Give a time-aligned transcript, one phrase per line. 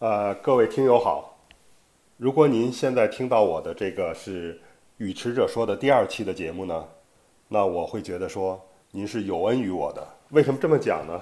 [0.00, 1.38] 呃，各位听友好，
[2.18, 4.60] 如果您现在听到我的这个是
[4.98, 6.84] 语迟者说的第二期的节目呢，
[7.48, 10.06] 那我会觉得说您是有恩于我的。
[10.28, 11.20] 为什么这么讲呢？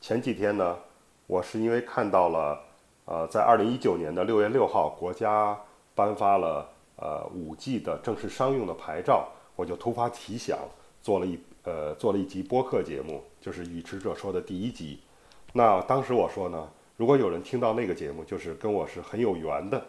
[0.00, 0.78] 前几天呢，
[1.26, 2.58] 我是因为看到了，
[3.04, 5.54] 呃，在二零一九年的六月六号，国家
[5.94, 10.58] 颁发了呃五 G 的正式商用的牌照，我就突发奇想，
[11.02, 15.00] 做了一呃做了一集播客节目，就是语迟者说的第一集。
[15.52, 19.86] 那当时我说呢，如果有人听到那个节目，就是跟我是很有缘的，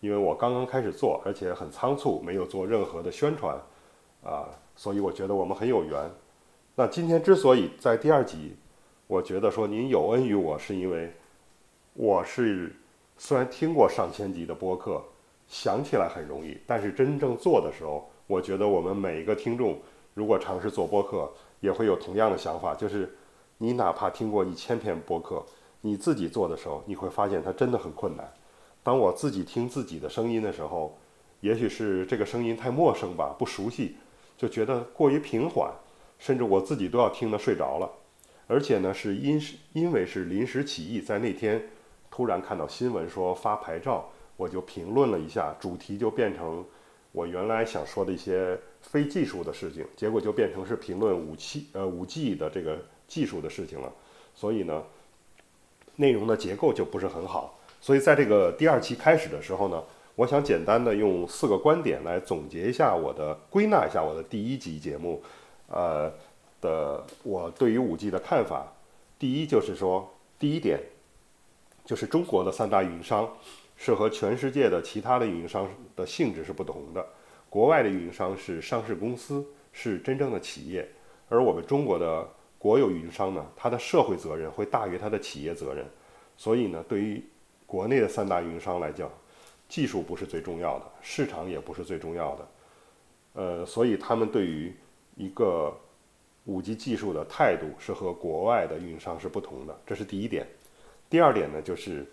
[0.00, 3.54] 因为我刚刚开始做，而且很仓促，没有做任何的宣传，
[4.24, 6.10] 啊，所以我觉得我们很有缘。
[6.74, 8.56] 那今天之所以在第二集，
[9.06, 11.12] 我觉得说您有恩于我，是因为
[11.92, 12.74] 我是
[13.18, 15.02] 虽然听过上千集的播客，
[15.46, 19.78] 想起来很容易，但是真正做的时候，我觉得我们每一个听众
[20.14, 21.30] 如果尝试做播客，
[21.60, 23.14] 也会有同样的想法，就是。
[23.58, 25.42] 你哪怕听过一千篇播客，
[25.86, 28.28] 你自己做的时候，你会发现它真的很困难。
[28.82, 30.98] 当我自己听自己的声音的时候，
[31.40, 33.96] 也许是这个声音太陌生吧，不熟悉，
[34.36, 35.72] 就觉得过于平缓，
[36.18, 37.88] 甚至我自己都要听得睡着了。
[38.48, 41.62] 而且呢，是因是因为是临时起意，在那天
[42.10, 46.64] 突然看到新闻说发牌照，我就评论了一下，主题就变成
[47.12, 52.76] 我原来想说的一些非技术的事情，结果就变成是评论武器呃五 G 的这个。
[53.08, 53.92] 技术的事情了，
[54.34, 54.82] 所以呢，
[55.96, 57.58] 内容的结构就不是很好。
[57.80, 59.82] 所以在这个第二期开始的时候呢，
[60.14, 65.22] 我想简单的用四个观点来总结一下我的归纳一下我的第一集节目，
[65.68, 66.12] 呃
[66.60, 68.72] 的我对于五 G 的看法。
[69.18, 70.80] 第一就是说，第一点
[71.84, 73.30] 就是中国的三大运营商
[73.76, 77.06] 是和全世界的其他的运营商的性质是不同的。
[77.48, 80.88] 国外的运营商是上市公司，是真正的企业，
[81.28, 82.28] 而我们中国的。
[82.66, 85.86] 国有运营商呢，它的社会责任会大于它的企业责任，
[86.36, 87.22] 所以呢，对于
[87.64, 89.08] 国内的三大运营商来讲，
[89.68, 92.48] 技术不是最重要的，市场也不是最重要的，
[93.34, 94.74] 呃，所以他们对于
[95.14, 95.72] 一个
[96.46, 100.44] 五 G 技术的态度是和国外的运营商是不同的，这是第一点。
[101.08, 102.04] 第二点呢，就是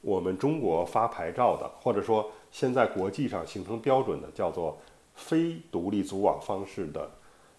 [0.00, 4.76] 我们中国发牌照的，或者说现在国际上形成标准的，叫做
[5.14, 7.08] 非独立组网方式的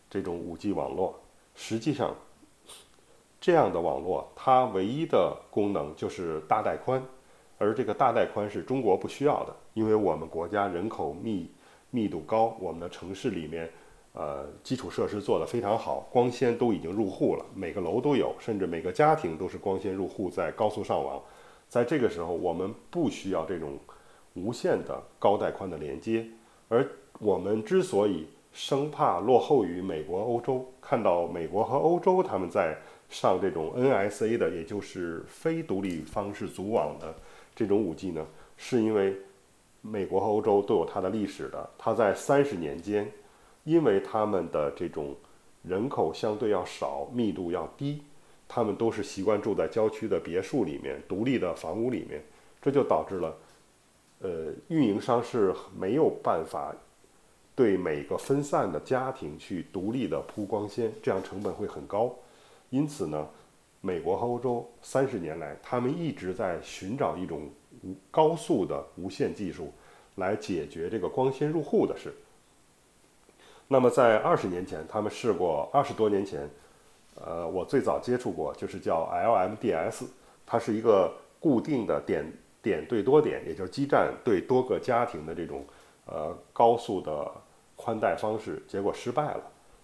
[0.10, 1.18] 这种五 G 网络。
[1.60, 2.16] 实际上，
[3.42, 7.04] 这样的网络它唯一的功能就是大带宽，
[7.58, 11.50] 而这个大带宽是中国不需要的，因为我们国家人口密
[11.90, 13.68] 密度高，我们的城市里面，
[14.14, 21.20] 呃，基础设施做得非常好，光纤都已经入户了，每个楼都有，甚至每个家庭都是光纤入户，在高速上网。
[21.68, 23.80] 在这个时候，我们不需要这种
[24.36, 26.26] 无线的高带宽的连接，
[26.70, 26.88] 而
[27.20, 32.76] 我们之所以生怕落后于美国、欧洲，看到美国和欧洲他们在
[33.08, 37.14] 上这种 NSA 的，也就是非独立方式组网的
[37.56, 38.26] 这种五 G 呢，
[38.58, 39.16] 是因为
[39.82, 41.70] 美国和欧洲都有它的历史的。
[41.78, 43.12] 它在三十年间，
[43.64, 45.16] 因为他们的这种
[45.62, 48.02] 人口相对要少、密度要低，
[48.48, 52.24] 他们都是习惯住在郊区的别墅里面、独立的房屋里面，
[52.60, 53.38] 这就导致了，
[54.22, 56.76] 呃，运营商是没有办法。
[57.58, 62.14] 对每个分散的家庭去独立的铺光纤，这样成本会很高。
[62.70, 63.28] 因此呢，
[63.82, 67.50] 美国和欧洲三十年来，他们一直在寻找一种
[67.82, 69.74] 无高速的无线技术，
[70.18, 72.14] 来解决这个光纤入户的事。
[73.68, 76.48] 那么在二十年前，他们试过二十多年前，
[77.16, 80.06] 呃，我最早接触过，就是叫 LMDS，
[80.46, 82.32] 它是一个固定的点
[82.62, 85.66] 点对多点，也就是基站对多个家庭的这种
[86.06, 87.32] 呃高速的。
[87.78, 89.44] 宽带方式结果失败了，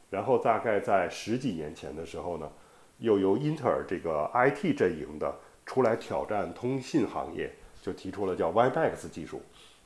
[0.10, 2.52] 然后大概在十几年前的时候呢，
[2.98, 5.34] 又由英特尔这个 IT 阵营的
[5.64, 7.54] 出来挑战通信行业，
[7.84, 9.42] 就提出了叫 WiMAX 技术。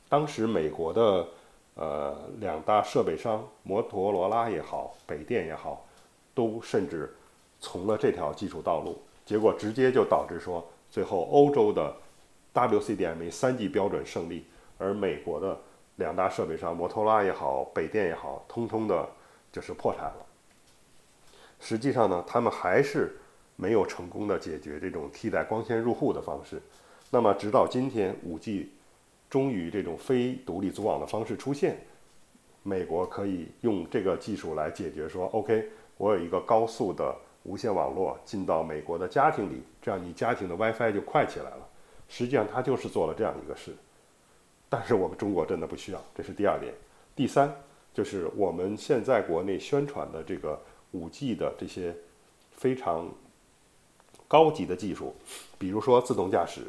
[0.08, 1.28] 当时美国的
[1.74, 5.86] 呃两大设备商摩托罗拉也好，北电也好，
[6.34, 7.14] 都甚至
[7.60, 11.94] 从了这条技术道路，结果直接就导致说，最后欧洲的
[12.54, 14.46] WCDMA 三 G 标准胜利，
[14.78, 15.60] 而美国的。
[15.98, 19.08] 两大设备商，摩托罗拉也好，北电也好，通通的
[19.52, 20.26] 就是破产了。
[21.60, 23.16] 实际上呢，他们还是
[23.56, 26.62] 没有成功的解决这种替代光纤入户的方式。
[27.10, 28.70] 那么，直到今天，五 G
[29.28, 31.78] 终于这种非独立组网的方式出现，
[32.62, 37.12] 美国可以用这个技术来解决，说 OK，我有一个高速的
[37.42, 41.68] 无线网络进到美国的家庭里，这样你家庭的 WiFi 就快起来了。
[42.08, 43.74] 实际上，他就是做了这样一个事。
[44.68, 46.74] 但是我们中国真的不需要，这是第二点。
[47.16, 47.52] 第三，
[47.94, 50.60] 就是我们现在国内宣传的这个
[50.92, 51.94] 五 G 的这些
[52.56, 53.10] 非常
[54.26, 55.14] 高级的技术，
[55.58, 56.60] 比如说自动驾驶，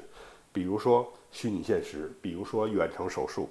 [0.54, 3.50] 比如说虚拟现实，比如说远程手术，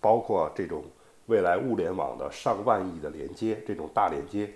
[0.00, 0.84] 包括这种
[1.26, 4.52] 未来物联网的上万亿的连接，这种大连接，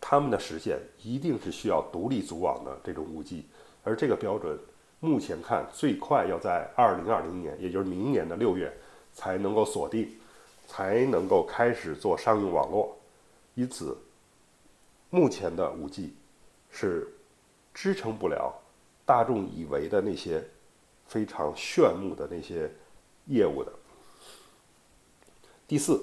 [0.00, 3.42] 它们的实现一定是需要独立组网的这种 5G，
[3.82, 4.58] 而这个标准
[5.04, 8.74] 目前看最快要在2020年，也就是明年的六月
[9.12, 10.08] 才能够锁定，
[10.66, 12.96] 才能够开始做商用网络。
[13.54, 13.98] 因此，
[15.10, 16.08] 目前的 5G
[16.70, 17.06] 是
[17.74, 18.50] 支撑不了
[19.04, 20.42] 大众以为的那些
[21.06, 22.70] 非常炫目的那些
[23.26, 23.70] 业务的。
[25.68, 26.02] 第四，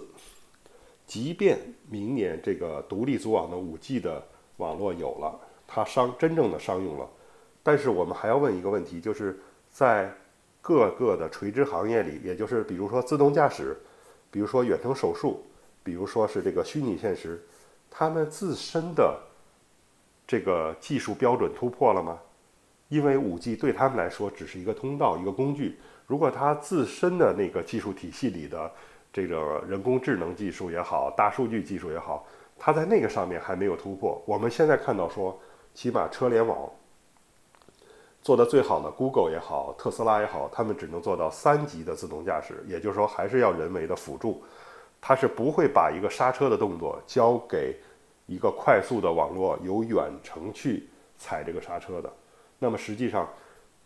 [1.07, 1.57] 即便
[1.89, 4.23] 明年这个独立组网的 5G 的
[4.57, 7.09] 网络有了，它商真正的商用了，
[7.63, 10.13] 但是我们还要问一个问题，就是在
[10.61, 13.77] 各个的垂直行业里，也就是比如说自动驾驶，
[14.29, 15.43] 比如说远程手术。
[15.83, 17.43] 比如说是这个虚拟现实，
[17.89, 19.19] 他们自身的
[20.27, 22.19] 这个技术标准突破了吗？
[22.87, 25.79] 因为五 G 对他们来说只是一个通道、一个工具。
[26.05, 28.71] 如果它自身的那个技术体系里的
[29.11, 32.27] 这个人工智能技术也好、大数据技术也好，
[32.59, 34.21] 它在那个上面还没有突破。
[34.27, 35.41] 我们现在看到说，
[35.73, 36.69] 起码车联网
[38.21, 44.43] 做的最好的 Google 也好、特斯拉也好，他们只能做到三级的自动驾驶，也就是说还是要人为的辅助。
[45.01, 47.75] 它是不会把一个刹车的动作交给
[48.27, 50.87] 一个快速的网络由远程去
[51.17, 52.13] 踩这个刹车的。
[52.59, 53.27] 那么实际上，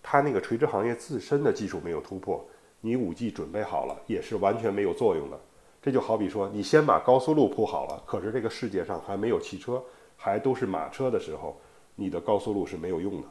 [0.04, 2.46] 它那个垂直行业自身的技术没有突破，
[2.82, 5.40] 你五 G 准备好了也是完全没有作用的。
[5.82, 9.82] 这就好比说，你先把高速路铺好了，可是这个世界上还没有汽车，
[10.18, 11.58] 还都是马车的时候，
[11.96, 13.28] 你的高速路是没有用的。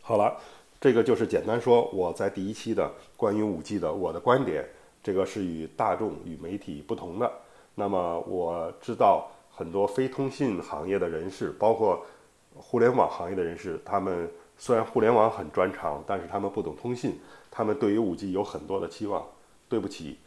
[0.00, 0.36] 好了。
[0.82, 4.66] 这个就是简单说，我在第一期的关于五 G 的我的观点，
[5.02, 7.30] 这个是与大众与媒体不同的。
[7.74, 12.06] 那么我知道很多非通信行业的人士，包括
[12.54, 14.26] 互联网行业的人士，他们
[14.56, 17.20] 虽然互联网很专长，但是他们不懂通信，
[17.50, 19.22] 他们对于五 G 有很多的期望。
[19.68, 20.18] 对不起，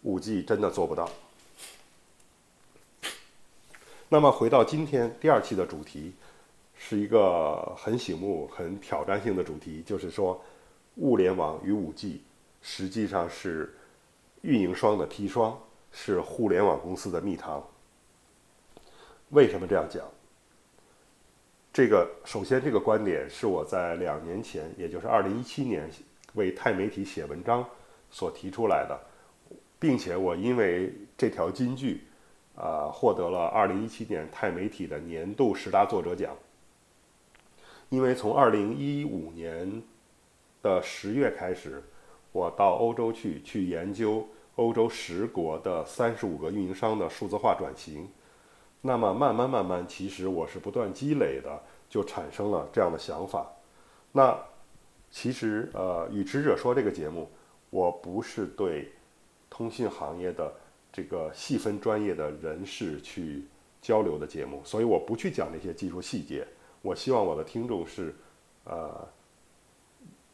[0.00, 1.10] 五 G 真的做不到。
[4.08, 6.14] 那么回到今天第二期的主题。
[6.86, 10.38] 是一个很醒目、很挑战性的主题，就是说，
[10.96, 12.22] 物联网与五 G
[12.60, 13.74] 实际上是
[14.42, 15.58] 运营商的砒霜，
[15.90, 17.66] 是互联网公司的蜜糖。
[19.30, 20.04] 为什么这样讲？
[21.72, 25.88] 这个首先，这个观点是我在两年前，也就是二零一七年
[26.34, 27.66] 为钛媒体写文章
[28.10, 29.00] 所提出来的，
[29.78, 32.02] 并且我因为这条金句，
[32.54, 36.36] 啊，获得了二零一七年钛媒体的年度十大作者奖。
[37.94, 39.80] 因为从二零一五年
[40.60, 41.80] 的十月开始，
[42.32, 44.26] 我到欧洲去去研究
[44.56, 48.08] 欧洲十国的三十五个运营商的数字化转型，
[48.80, 53.46] 那么慢慢慢慢，其实我是不断积累的，就产生了这样的想法。
[54.10, 54.36] 那
[55.08, 57.30] 其实呃，与持者说这个节目，
[57.70, 58.92] 我不是对
[59.48, 60.52] 通信行业的
[60.92, 63.44] 这个细分专业的人士去
[63.80, 66.44] 交流的节目，所以我不去讲那些技术细节。
[66.84, 68.14] 我希望我的听众是，
[68.64, 69.08] 呃，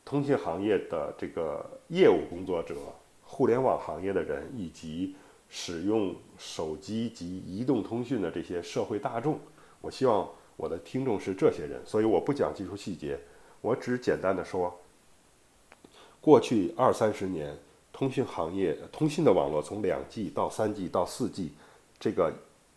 [0.05, 2.75] 通信行业的这个业务工作者、
[3.23, 5.15] 互联网行业的人，以及
[5.49, 9.39] 使用手机及移动通讯的这些社会大众。
[9.81, 13.17] 我希望我的听众是这些人，所以我不讲技术细节，
[13.61, 14.77] 我只简单的说，
[16.21, 17.57] 过去二三十年，
[17.93, 21.53] 通讯行业、通信的网络从两 G 到三 G 到四 G，
[22.01, 22.33] 这个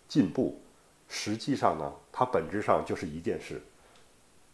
[0.08, 0.60] 进步。
[1.16, 3.62] 实际上呢，它本质上就是一件事，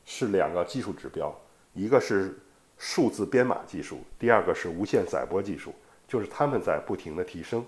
[0.03, 1.33] 是两个技术指标，
[1.73, 2.37] 一个是
[2.77, 5.73] 数字编码技术，第二个是无线载波技术，
[6.05, 7.65] 就是他们在不停的提升。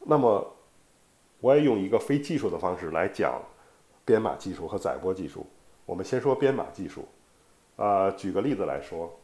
[0.00, 0.52] 那么，
[1.38, 3.40] 我也用一个非技术的方式来讲
[4.04, 5.46] 编码技术和载波技术。
[5.86, 7.06] 我们先说编码技术，
[7.76, 9.16] 啊，举个例子来说，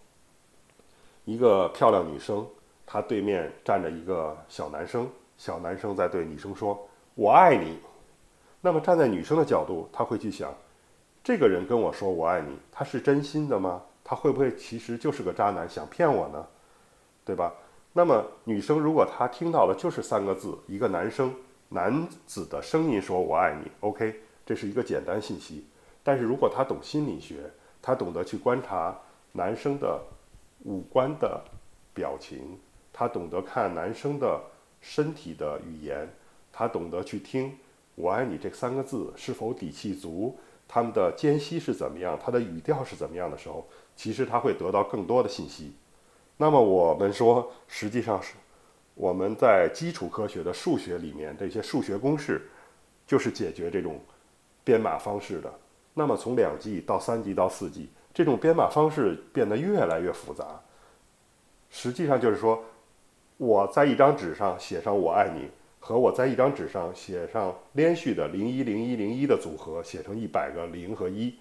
[1.25, 2.47] 一个漂亮女生，
[2.87, 7.77] 她对面站着一个小男生，小男生在对女生说：“我爱你。”
[8.61, 10.53] 那么站在女生的角度，她会去想，
[11.23, 13.83] 这个人跟我说我爱你，他是真心的吗？
[14.03, 16.47] 他会不会其实就是个渣男，想骗我呢？
[17.25, 17.53] 对吧？
[17.93, 21.35] 那么女生如果她听到的就是三个字，一个男生
[21.69, 25.67] 男子的声音说我爱你，OK，这是一个简单信息。
[26.03, 27.51] 但是如果她懂心理学，
[27.83, 28.97] 她懂得去观察
[29.33, 30.01] 男生的
[30.65, 31.43] 五官的
[31.93, 32.59] 表情，
[32.93, 34.41] 她懂得看男生的
[34.81, 36.09] 身体的语言，
[36.51, 37.57] 她懂得去听。
[37.99, 40.39] 我爱你这三个字是否底气足？
[40.69, 42.17] 他们的间隙是怎么样？
[42.23, 45.73] 他的语调是怎么样的时候，其实他会得到更多的信息。
[46.37, 48.35] 那么我们说，实际上是
[48.95, 52.49] 我们在基础科学的数学里面，这些数学公式
[53.05, 53.99] 就是解决这种
[54.63, 55.53] 编码方式的。
[55.95, 60.61] 那么从两 G 到三 G 到四 G，这种编码方式变得越来越复杂。
[61.69, 62.63] 实际上就是说，
[63.39, 65.51] 我在一张纸上写上“我爱你”，
[65.89, 71.35] 和我在一张纸上写上连续的零一零一零一的组合，写成一百个零和一。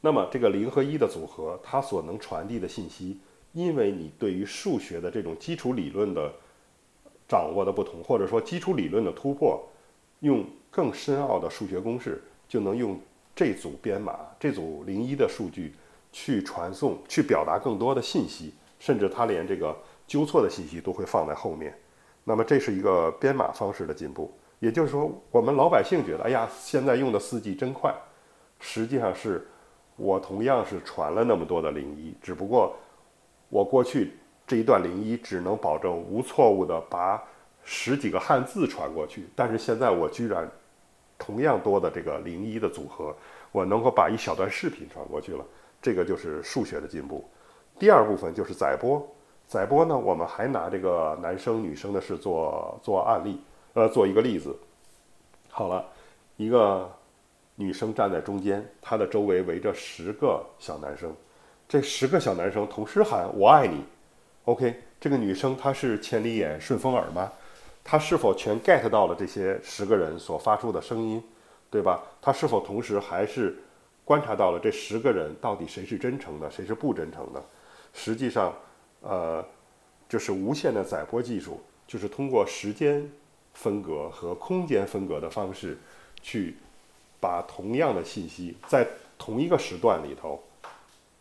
[0.00, 3.20] 那么这个零和一的组合，它所能传递的信息，
[3.52, 6.32] 因为你对于数学的这种基础理论的
[7.28, 9.64] 掌握的不同，或者说基础理论的突破，
[10.18, 13.00] 用更深奥的数学公式，就能用
[13.36, 15.74] 这组编码、这组零一的数据
[16.10, 19.76] 去传送、去表达更多的信息，甚至它连这个
[20.08, 21.72] 纠错的信息都会放在后面。
[22.28, 24.30] 那么这是一个编码方式的进步。
[24.60, 27.94] 也就是说，我们老百姓觉得，哎呀，现在用的四 G 真快，
[28.60, 29.48] 实际上是。
[30.00, 32.76] 我同样是传了那么多的零一，只不过
[33.48, 34.12] 我过去
[34.46, 37.20] 这一段零一只能保证无错误的把
[37.64, 40.48] 十几个汉字传过去，但是现在我居然
[41.18, 43.12] 同样多的这个零一的组合，
[43.50, 45.44] 我能够把一小段视频传过去了，
[45.82, 47.28] 这个就是数学的进步。
[47.76, 49.04] 第二部分就是载波，
[49.48, 53.40] 载波呢，我们还拿这个男生女生的事做做案例，
[53.74, 54.56] 呃，做一个例子。
[55.48, 55.84] 好了，
[56.36, 56.88] 一个。
[57.60, 61.12] 女生站在中间，她的周围围着十个小男生，
[61.68, 63.82] 这十个小男生同时喊“我爱你”。
[64.46, 67.32] OK，这个女生她是千里眼、顺风耳吗？
[67.82, 71.20] 她是否全 get 到了这些十个人所发出的声音，
[71.68, 72.00] 对吧？
[72.22, 73.58] 她是否同时还是
[74.04, 77.44] 观察到了这十个人到底谁是真诚的，谁是不真诚的？
[77.92, 78.54] 实际上，
[79.02, 79.44] 呃，
[80.08, 83.10] 就是无线的载波技术，就是通过时间
[83.54, 85.78] 分隔和空间分隔的方式
[86.22, 86.56] 去。
[87.20, 88.86] 把同样的信息在
[89.18, 90.40] 同一个时段里头，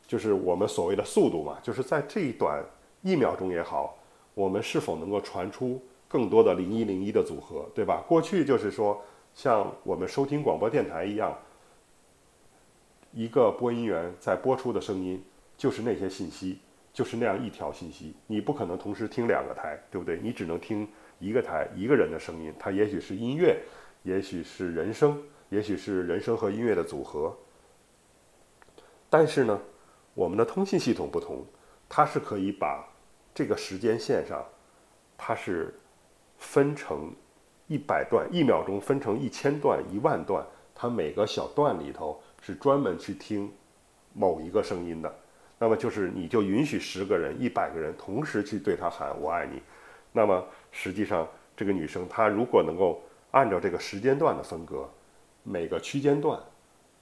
[0.07, 2.63] 就是我们所谓的速度嘛，就是在这一短
[3.01, 3.97] 一秒钟也好，
[4.35, 8.03] 我们是否能够传出更多的零一零一的组合，对吧？
[8.07, 9.01] 过去就是说，
[9.33, 11.35] 像我们收听广播电台一样，
[13.11, 15.23] 一个播音员在播出的声音
[15.57, 16.59] 就是那些信息，
[16.97, 20.19] 就是那样一条信息，你不可能同时听两个台，对不对？
[20.19, 20.89] 你只能听
[21.19, 23.61] 一个台一个人的声音，它也许是音乐，
[24.01, 25.21] 也许是人声。
[25.49, 27.37] 也许是人声和音乐的组合，
[29.09, 29.61] 但是呢，
[30.15, 31.45] 我们的通信系统不同，
[31.87, 32.83] 它是可以把
[33.33, 34.43] 这个时间线上，
[35.15, 35.79] 它是
[36.37, 37.13] 分成
[37.67, 43.49] 一百段，一秒钟分成一千段、一万段，它每个小段里头是专门去听
[44.13, 45.15] 某一个声音的。
[45.59, 49.61] 那么就是你就允许十个人、一百个人同时去对他喊“我爱你”，
[50.13, 54.87] 那么实际上这个女生她如果能够按照这个时间段的分割。
[55.43, 56.37] 每个区间段，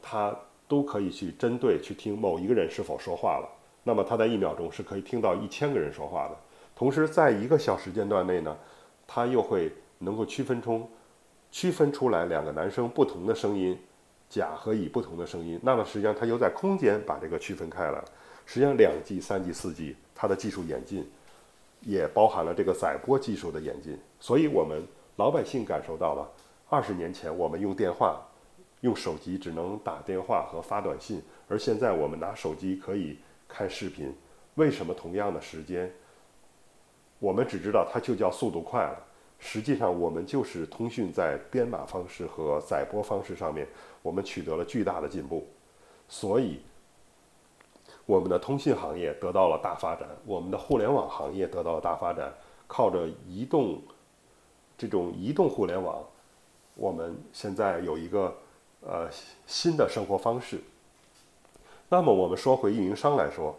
[0.02, 0.34] 她
[0.68, 3.50] 都可以去针对去听某一个人是否说话了。
[3.84, 6.38] 那么她在一秒钟是可以听到一千个人说话的。
[6.76, 8.56] 同时，在一个小时间段内呢，
[9.08, 10.90] 他又会能够区分出
[11.50, 13.80] 区分出来两个男生不同的声音，
[14.30, 15.60] 甲和乙不同的声音。
[15.64, 18.04] 那么实际上他又在空间把这个区分开了。
[18.46, 21.08] 实际上，两 G、三 G、四 G 它的技术演进，
[21.82, 23.98] 也包含了这个载波技术的演进。
[24.20, 24.82] 所以我们
[25.18, 26.30] 老百姓感受到了，
[26.70, 28.22] 二十年前我们用电话。
[28.82, 34.14] 用手机只能打电话和发短信，而现在我们拿手机可以看视频。
[34.56, 35.92] 为什么同样的时间，
[37.18, 39.02] 我们只知道它就叫速度快了？
[39.40, 43.68] 实际上，我们就是通讯在编码方式和载波方式上面，
[44.04, 45.48] 我们取得了巨大的进步。
[46.08, 46.60] 所以，
[48.06, 52.34] 我们的通信行业得到了大发展，我们的互联网行业得到了大发展。
[52.68, 53.82] 靠着移动
[54.78, 56.04] 这种移动互联网，
[56.76, 58.36] 我们现在有一个。
[58.88, 59.10] 呃，
[59.48, 60.62] 新的生活方式。
[61.90, 63.56] 那么我们说回运营商来说，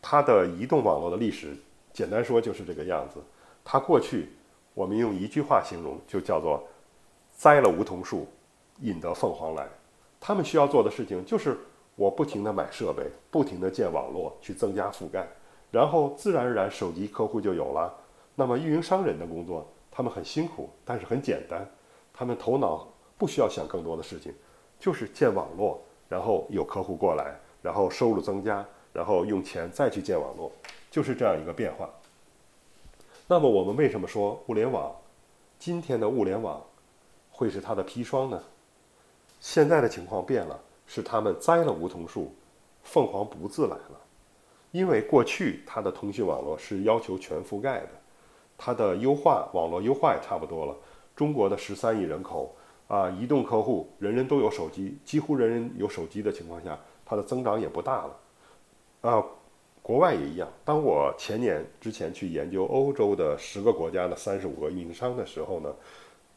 [0.00, 1.56] 它的移动网络的历史，
[1.92, 3.20] 简单说就是这个样子。
[3.64, 4.28] 它过去，
[4.74, 6.62] 我们用一句话形容，就叫做
[7.34, 8.28] “栽了梧桐树，
[8.78, 9.68] 引得凤凰来”。
[10.20, 11.58] 他们需要做的事情就是，
[11.98, 15.26] 我不停的买设备，不停的建网络，去增加覆盖，
[15.72, 17.92] 然后自然而然手机客户就有了。
[18.36, 21.68] 那么运营商人的工作，他们很辛苦，但是很简单，
[22.14, 22.86] 他们头脑
[23.18, 24.32] 不需要想更多的事情。
[24.78, 30.52] 就是建网络，然后有客户过来，然后收入增加，然后用钱再去建网络，
[30.92, 31.90] 就是这样一个变化。
[33.26, 34.94] 那么我们为什么说物联网，
[35.58, 36.64] 今天的物联网
[37.32, 38.40] 会是它的砒霜呢？
[39.40, 42.34] 现在的情况变了，是他们栽了梧桐树，
[42.82, 44.00] 凤凰不自来了。
[44.72, 47.90] 因为过去它的通讯网络是要求全覆盖的，
[48.56, 50.76] 它的优化网络优化也差不多了。
[51.14, 52.52] 中国的十三亿人口。
[52.88, 58.16] 啊，移动客户人人都有手机，几乎人人有手机的情况下，它的增长也不大了。
[59.02, 59.22] 啊，
[59.82, 60.48] 国外也一样。
[60.64, 65.70] 当我前年之前去研究欧洲的十个国家的三十五个运营商的时候呢，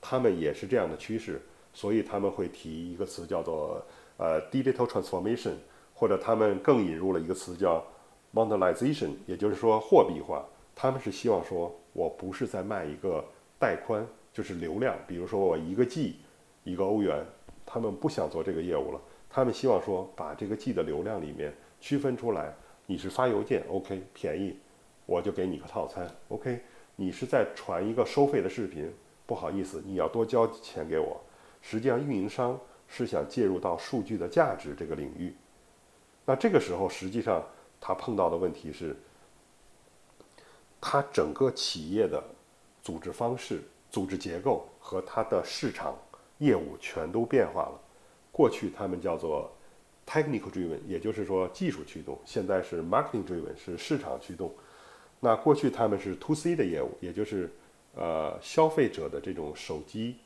[0.02, 1.42] 他们也是这样的趋势。
[1.74, 3.82] 所以他们会提一个词叫做
[4.22, 5.56] 呃 digital transformation，
[5.96, 7.84] 或者他们更引入了一个词叫
[8.32, 10.46] monetization，也就是说货币化。
[10.76, 13.26] 他们是希望说，我不是在卖一个
[13.58, 16.18] 带宽，就是流量，比如说我一个 G，
[16.64, 17.26] 一个欧元，
[17.66, 19.02] 他们不想做这个业务了。
[19.28, 22.54] 他们希望说，把这个 G 的流量里面区分出来，
[22.86, 24.56] 你是发邮件，OK，便宜，
[25.08, 26.62] 我就给你个套餐，OK。
[26.96, 28.94] 你是在传一个收费的视频，
[29.26, 31.20] 不好意思，你要多交钱给我。
[31.62, 32.60] 实际上，运营商
[32.94, 35.34] 是想介入到数据的价值这个领域。
[36.26, 37.42] 那这个时候，实际上
[37.80, 38.94] 他碰到的问题是，
[40.82, 42.22] 他整个企业的
[42.84, 45.98] 组织方式、组织结构和它的市场
[46.40, 47.80] 业务全都变化了。
[48.30, 49.50] 过去他们叫做
[50.06, 54.54] technical driven，也就是说技术驱动；现在是 marketing driven，是市场驱动。
[55.22, 57.50] 那过去他们是 to C 的业务，也就是
[57.96, 60.18] 呃消费者的这种手机，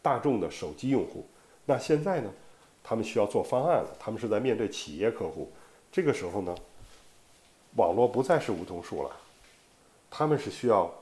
[0.00, 1.26] 大众的手机用户。
[1.66, 2.30] 那现在呢，
[2.82, 5.50] 他们需要做方案了，他们是在面对企业客户。
[5.90, 6.54] 这个时候呢，
[7.76, 9.10] 网络不再是梧桐树了，
[10.10, 10.92] 他们是需要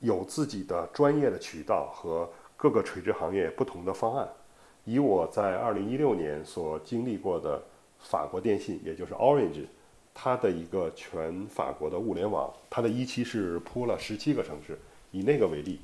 [0.00, 4.28] 有自己的专业的渠道和各个垂直行业不同的方案。
[4.84, 7.62] 以我在二零一六年所经历过的
[8.00, 9.66] 法国电信，也就是 Orange。
[10.18, 14.78] 它的一个全法国的物联网，它的一期是铺了十七个城市。
[15.12, 15.78] 以那个为例，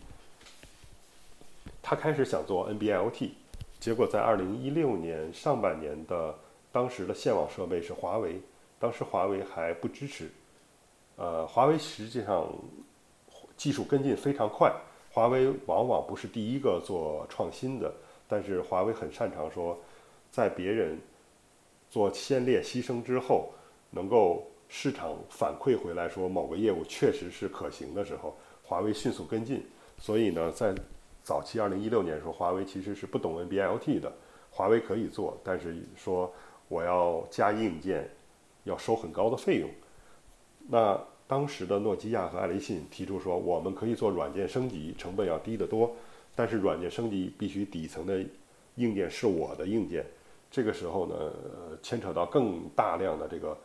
[1.83, 3.31] 他开始想做 NB-IoT，
[3.83, 6.33] 结果在二零一六年上半年的
[6.71, 8.41] 当时的线网设备是华为，
[8.79, 10.31] 当时华为还不支持。
[11.17, 12.47] 呃，华为实际上
[13.57, 14.73] 技术跟进非常快，
[15.11, 17.93] 华为往往不是第一个做创新的，
[18.29, 19.77] 但是华为很擅长说，
[20.31, 20.97] 在别人
[21.91, 23.51] 做先烈牺牲之后。
[23.95, 29.63] 能够市场反馈回来说某个业务确实是可行的时候，华为迅速跟进。
[29.99, 30.75] 所以呢，在
[31.23, 34.13] 早期二零一六年时候，华为其实是不懂 NB-IoT 的。
[34.51, 36.33] 华为可以做，但是说
[36.69, 38.11] 我要加硬件，
[38.65, 39.71] 要收很高的费用。
[40.69, 45.95] 那当时的诺基亚和爱立信提出说，我们可以做软件升级，成本要低得多，
[46.35, 48.23] 但是软件升级必须底层的
[48.77, 50.05] 硬件是我的硬件。
[50.51, 51.15] 这个时候呢，
[51.83, 53.57] 牵扯到更大量的这个。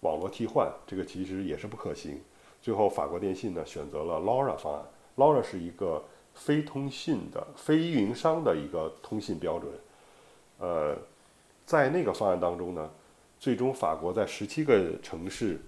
[0.00, 2.20] 网络替换这个其实也是不可行，
[2.60, 4.84] 最后法国电信呢选择了 LoRa 方案。
[5.16, 9.72] LoRa 是一个非通信的、非运营商的一个通信标准。
[10.58, 10.96] 呃，
[11.64, 12.90] 在那个方案当中呢，
[13.40, 15.58] 最终法国在十七个城市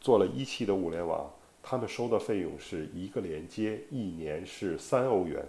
[0.00, 1.30] 做了一期的物联网，
[1.62, 5.42] 他们收的费用是一个连接一年是三欧元。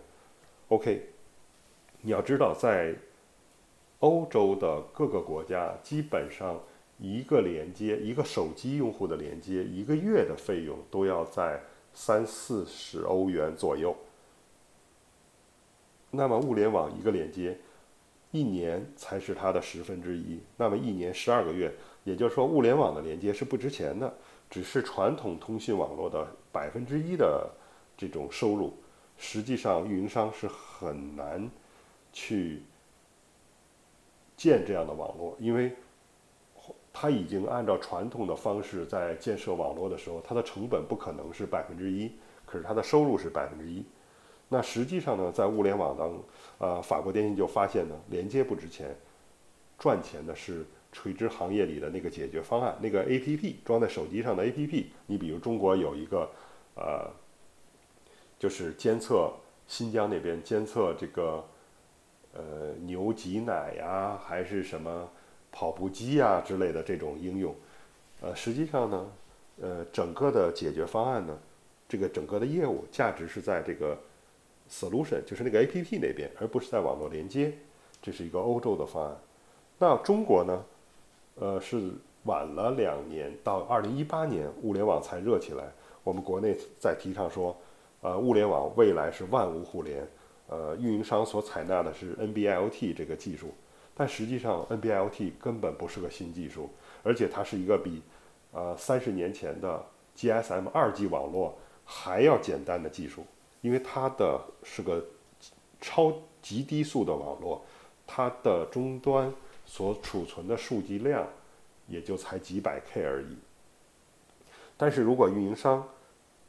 [0.69, 1.09] OK，
[2.01, 2.95] 你要知道，在
[3.99, 6.57] 欧洲的各个国家基本上。
[7.03, 11.59] 一个连接，一个手机用户的连接，一个月的费用都要在
[11.95, 13.97] 三四十欧元左右。
[16.11, 17.57] 那么物联网一个连接，
[18.31, 20.39] 一年才是它的十分之一。
[20.57, 24.13] 那么一年十二个月，也就是说物联网的连接是不值钱的，
[24.49, 27.49] 只是传统通讯网络的百分之一的
[27.97, 28.73] 这种收入。
[29.17, 31.49] 实际上运营商是很难
[32.13, 32.61] 去
[34.37, 35.71] 建这样的网络，因为。
[36.93, 42.11] 他已经按照传统的方式在建设网络的时候，它的成本不可能是百分之一，
[42.45, 43.81] 可是它的收入是百分之一。
[44.53, 46.11] 那实际上呢，在物联网当，
[46.57, 48.93] 呃，法国电信就发现呢，连接不值钱，
[49.79, 54.87] 赚钱的是垂直行业里的那个解决方案，那个 APP 装在手机上的 APP。
[55.07, 56.29] 你比如中国有一个，
[56.75, 57.09] 呃，
[58.37, 59.31] 就是监测
[59.67, 61.45] 新疆那边监测这个，
[62.33, 65.09] 呃，牛挤奶呀，还是什么？
[65.53, 67.53] 跑步机啊之类的这种应用，
[68.21, 69.11] 呃，实际上呢，
[69.61, 71.37] 呃，整个的解决方案呢，
[71.89, 73.99] 这个整个的业务价值是在这个
[74.71, 77.53] solution，就是那个 A P P 那边，而不是在网络连接。
[78.01, 79.15] 这是一个欧洲的方案。
[79.77, 80.63] 那中国呢，
[81.35, 81.91] 呃，是
[82.23, 85.65] 晚了两年，到二零一八年物联网才热起来。
[86.03, 87.55] 我们国内在提倡说，
[88.01, 90.07] 呃，物联网未来是万物互联，
[90.47, 93.53] 呃，运营商所采纳的是 N B I O T 这个技术。
[93.93, 96.69] 但实际上，NB-IoT 根本不是个新技术，
[97.03, 98.01] 而且它是一个比，
[98.51, 103.25] 呃，三十年前的 GSM 二 G 网络还要简单的技术，
[103.61, 105.03] 因为它的是个
[105.79, 107.63] 超级低速的网络，
[108.05, 109.33] 它的终端
[109.65, 111.27] 所储存的数据量
[111.87, 113.37] 也就才几百 K 而已。
[114.75, 115.87] 但是如果运营商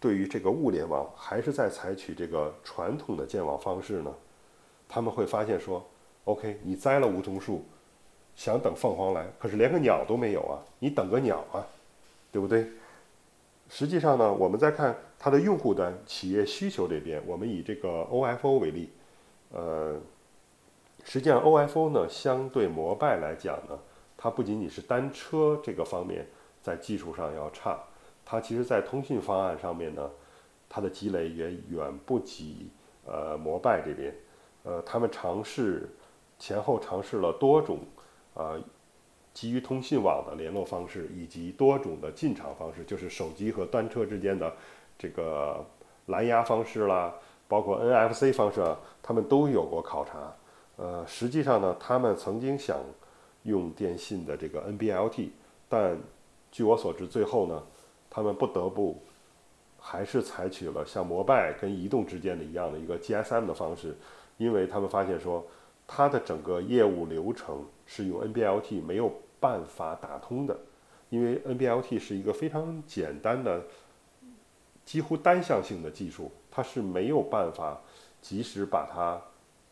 [0.01, 4.15] 对于这个物联网还是在采取这个传统的建网方式呢，
[4.89, 5.85] 他们会发现说。
[6.25, 7.65] OK，你栽了梧桐树，
[8.37, 10.63] 想等凤凰来，可是连个鸟都没有啊！
[10.79, 11.67] 你等个鸟啊，
[12.31, 12.65] 对不对？
[13.75, 18.91] 实际上呢，我们再看它的用户端企业需求这边，我们以这个 OFO 为例，
[19.51, 19.99] 呃，
[21.05, 23.79] 实际上，OFO 呢，相对摩拜来讲呢，
[24.15, 26.29] 它不仅仅是单车这个方面
[26.61, 27.83] 在技术上要差，
[28.27, 30.11] 它其实在通讯方案上面呢，
[30.69, 32.69] 它的积累也远不及
[33.07, 34.15] 呃摩拜这边。
[34.65, 35.89] 呃，他们尝试
[36.39, 37.79] 前后尝试了多种
[38.35, 38.53] 啊
[39.35, 44.55] 基于通信网的联络方式，以及多种的进场方式，就是手机和单车之间的
[44.99, 45.65] 这个
[46.07, 47.15] 蓝牙方式啦，
[47.49, 50.33] 包括 NFC 方式啊，他们都有过考察。
[50.77, 52.79] 呃，实际上呢，他们曾经想
[53.45, 55.29] 用电信的这个 NB-LT，
[55.69, 55.99] 但
[56.51, 57.63] 据我所知，最后呢，
[58.11, 59.01] 他们不得不
[59.79, 63.97] 还是采取了像摩拜跟移动之间的一样的一个 GSM 的方式，
[64.37, 65.47] 因为他们发现说，
[65.87, 67.65] 它的整个业务流程
[67.95, 70.57] 是用 NB-LT 没有办法打通的，
[71.11, 73.63] 因为 NB-LT 是一个非常简单的、
[74.87, 77.79] 几乎单向性的技术，它是没有办法
[78.23, 79.21] 及时把它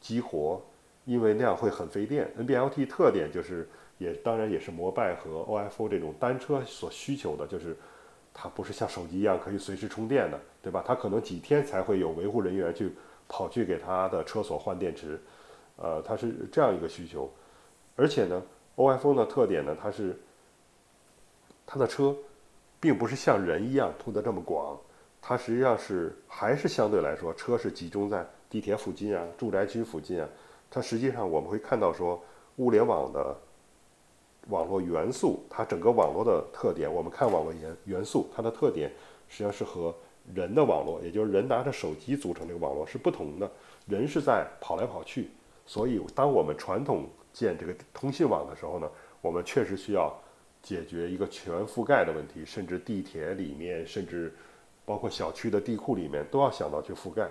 [0.00, 0.60] 激活。
[1.06, 2.30] 因为那样会很费电。
[2.38, 7.74] NB-LT 特点就是，也当然也是摩拜和 OFO 这种单车所需求的，就是
[8.34, 10.84] 它不是像手机一样可以随时充电的，对吧？
[10.86, 12.92] 它可能几天才会有维护人员去
[13.26, 15.18] 跑去给它的车所换电池，
[15.76, 17.28] 呃，它是这样一个需求。
[18.00, 18.42] 而且呢
[18.76, 20.18] ，OFO 的特点呢，它是
[21.66, 22.16] 它的车
[22.80, 24.74] 并不是像人一样通得这么广，
[25.20, 30.26] 它实际上是还是相对来说，车是集中在地铁附近啊、住宅区附近啊。
[30.70, 32.18] 它实际上我们会看到说，
[32.56, 33.36] 物联网的
[34.48, 38.90] 网络元素，它整个网络的特点，我们看网络元元素，它的特点
[39.28, 39.94] 实际上是和
[40.32, 43.50] 人的网络，也就是人拿着手机组成这个网络是不同的。
[43.86, 45.28] 人是在跑来跑去，
[45.66, 48.90] 所以当我们传统建这个通信网的时候呢，
[49.20, 50.14] 我们确实需要
[50.62, 54.34] 解决一个全覆盖的问题，甚至地铁里面，甚至
[54.84, 57.28] 包括小区的地库里面，都要想到去覆盖。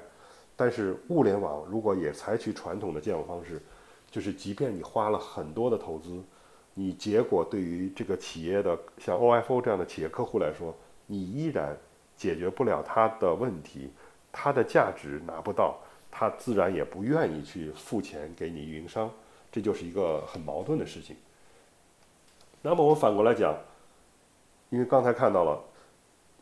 [0.55, 3.61] 但是物联网如果也采取传统的建网方式，
[4.11, 6.21] 就是即便你花了很多的投资，
[6.73, 11.77] 你结果对于这个企业的像 OFO 这样的企业客户来说，你依然
[12.17, 13.89] 解决不了他的问题，
[14.31, 15.77] 他的价值拿不到，
[16.11, 19.09] 他自然也不愿意去付钱给你运营商，
[19.51, 21.15] 这就是一个很矛盾的事情。
[22.61, 23.57] 那么我反过来讲，
[24.69, 25.61] 因为刚才看到了。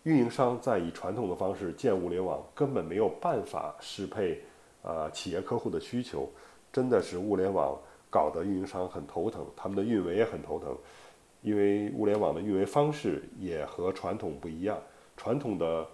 [0.04, 4.42] 运营商在以传统的方式建物联网，根本没有办法适配，
[4.82, 6.32] 呃，企业客户的需求，
[6.72, 7.78] 真的是物联网
[8.10, 10.74] 搞得运营商很头疼，他们的运维也很头疼，
[11.42, 14.82] 因为物联网的运维方式也和传统不一样。
[15.18, 15.86] 传统的，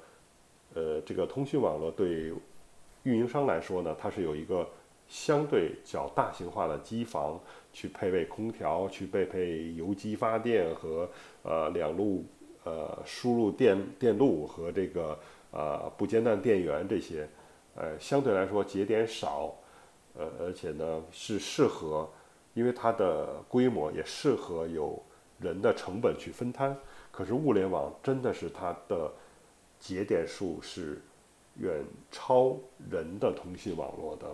[0.76, 2.32] 呃，这个通讯网络对
[3.02, 4.70] 运营商来说呢，它是有一个
[5.08, 7.40] 相对较大型化的机房
[7.72, 11.10] 去配备空调，去配备油机发电和
[11.44, 12.26] 呃两路。
[12.66, 15.20] 呃，输入电电路和这个
[15.52, 17.28] 呃不间断电源这些，
[17.76, 19.54] 呃，相对来说节点少，
[20.16, 22.10] 呃，而且呢是适合，
[22.54, 24.98] 因为它的规模也适合有
[25.42, 26.74] 人的成本去分摊。
[27.12, 29.12] 可是物联网真的是它的
[29.78, 31.02] 节点数是
[31.60, 32.56] 远超
[32.90, 34.28] 人的通信网络的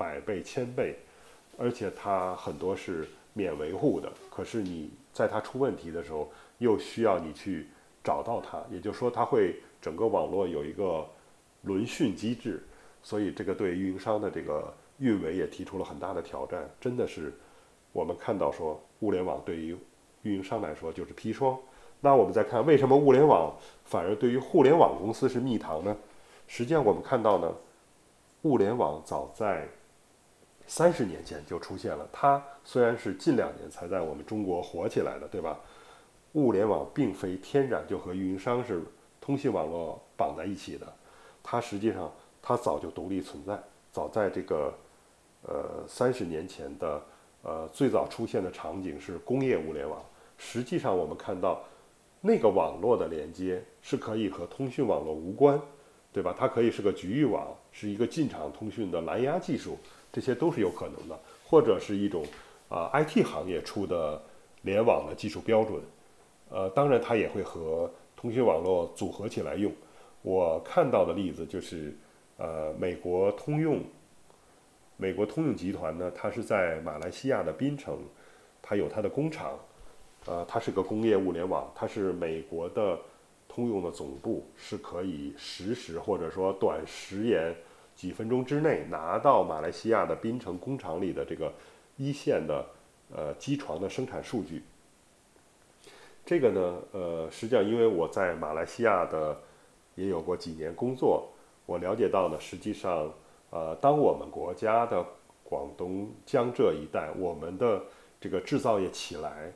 [0.00, 0.96] 百倍千倍，
[1.58, 4.10] 而且它很多是免维护的。
[4.30, 6.32] 可是你在它出问题的时候。
[6.60, 7.68] 又需要你去
[8.04, 11.08] 找到它，也就是说，它会整个网络有一个
[11.62, 12.62] 轮训机制，
[13.02, 16.68] 所以这个对运营商的这个运维也提出了很大的挑战。
[16.78, 17.32] 真的是，
[17.94, 19.74] 我们看到说，物联网对于
[20.20, 21.58] 运营商来说就是砒霜。
[22.02, 25.96] 那我们再看，为什么物联网反而对于互联网公司是蜜糖呢？
[26.46, 27.54] 实际上，我们看到呢，
[28.42, 29.66] 物联网早在
[30.70, 35.58] 三十年前就出现了，它虽然是近两年才在我们中国火起来的，对吧？
[36.34, 38.84] 物联网并非天然就和运营商是
[39.20, 40.86] 通信网络绑在一起的，
[41.42, 42.08] 它实际上
[42.40, 43.60] 它早就独立存在。
[43.90, 44.72] 早在这个
[45.42, 47.02] 呃三十年前的
[47.42, 50.00] 呃最早出现的场景是工业物联网。
[50.38, 51.64] 实际上我们看到
[52.20, 55.60] 那个网络的连接是可以和通讯网络无关，
[56.12, 56.32] 对吧？
[56.38, 59.78] 它可以是个局域网，是一个进场通讯的蓝牙技术，
[60.12, 62.24] 这些都是有可能的，或者是一种
[62.68, 64.20] 啊 IT 行业出的
[64.62, 65.80] 联网的技术标准。
[66.48, 69.72] 呃，当然，它也会和通讯网络组合起来用。
[70.22, 71.96] 我看到的例子就是，
[72.36, 73.80] 呃，美国通用，
[74.96, 77.98] 美国通用集团呢，它是在马来西亚的槟城，
[78.60, 79.56] 它有它的工厂，
[80.26, 82.98] 呃，它是个工业物联网，它是美国的
[83.52, 87.52] 通用的总部，是可以实时或者说短时延
[87.96, 91.52] 几分钟之内拿到马来西亚的槟城工厂里的这个
[91.96, 92.64] 一线的
[93.12, 94.62] 呃机床的生产数据。
[96.24, 99.36] 这个呢，呃，实际上因为我在马来西亚的
[99.96, 101.28] 也有过几年工作，
[101.66, 103.12] 我了解到呢，实际上，
[103.50, 105.04] 呃，当我们国家的
[105.42, 107.82] 广东、江浙一带，我们的
[108.20, 109.52] 这个制造业起来，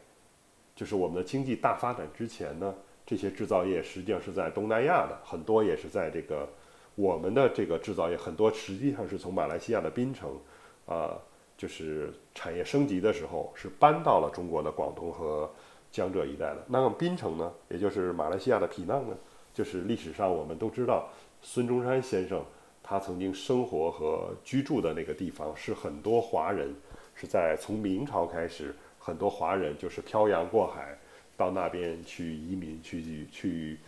[0.75, 2.75] 就是我们的经济大发展之前呢，
[3.07, 6.49] 这些制造业实际上是在东南亚的，很多也是在这个
[6.95, 10.39] 我们的这个制造业很多实际上是从马来西亚的槟城，
[10.87, 11.19] 啊，
[11.57, 15.51] 就是产业升级的时候是搬到了中国的广东和
[15.91, 16.65] 江浙一带的。
[16.67, 19.17] 那么槟城呢，也就是马来西亚的皮囊呢，
[19.53, 21.09] 就是历史上我们都知道
[21.43, 22.45] 孙中山先生。
[22.87, 26.75] 他曾经生活和居住的那个地方，是很多华人
[27.15, 30.99] 是在从明朝开始，很多华人就是漂洋过海
[31.37, 33.79] 到那边去移民去去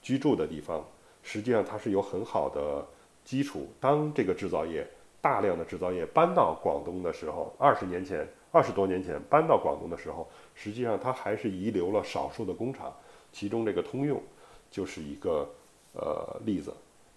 [0.00, 0.84] 居住的地方。
[1.22, 2.84] 实际上，它是有很好的
[3.24, 3.68] 基础。
[3.80, 4.86] 当这个制造业
[5.20, 12.92] 大量的制造业搬到广东的时候，二十年前、二十多年前搬到广东的时候，实际上它还是遗留了少数的工厂。
[13.32, 14.22] 其中这个通用
[14.70, 15.48] 就是一个
[15.94, 16.72] 呃例子。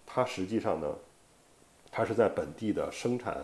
[0.06, 0.94] 它实际上呢。
[1.88, 3.42] 它是在本地的生产，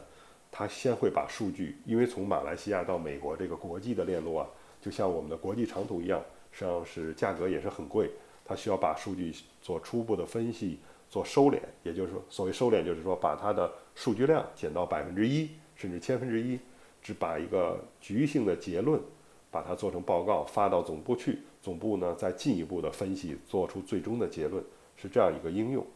[0.50, 4.46] 它先会把数据，因为从马来西亚到美国这个国际的链路啊，
[4.82, 8.10] 就像我们的国际长途一样，实际上是价格也是很贵。
[8.44, 16.58] 它需要把数据做初步的分析，做收敛，也就是说，所谓收敛，就是说把它的数据量减到百分之一，甚至千分之一，
[17.00, 19.00] 只把一个局域性的结论，
[19.50, 24.62] 把它做成报告发到总部去，总部呢再进一步的分析，做出最终的结论，
[24.96, 25.86] 是这样一个应用。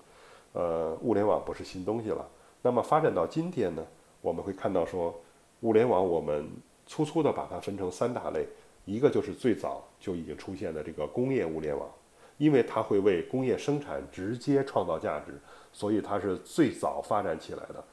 [0.53, 2.27] 呃，物联网不是新东西了。
[2.63, 3.85] 那么发展到今天呢，
[4.21, 5.15] 我们会看到说，
[5.63, 6.49] 物联网我们
[6.87, 8.47] 粗粗的把它分成三大类，
[8.87, 11.87] 一个就是最早就已经出现的这个工业物联网，
[12.39, 15.39] 因为它会为工业生产直接创造价值，
[15.73, 17.85] 所以它是最早发展起来的。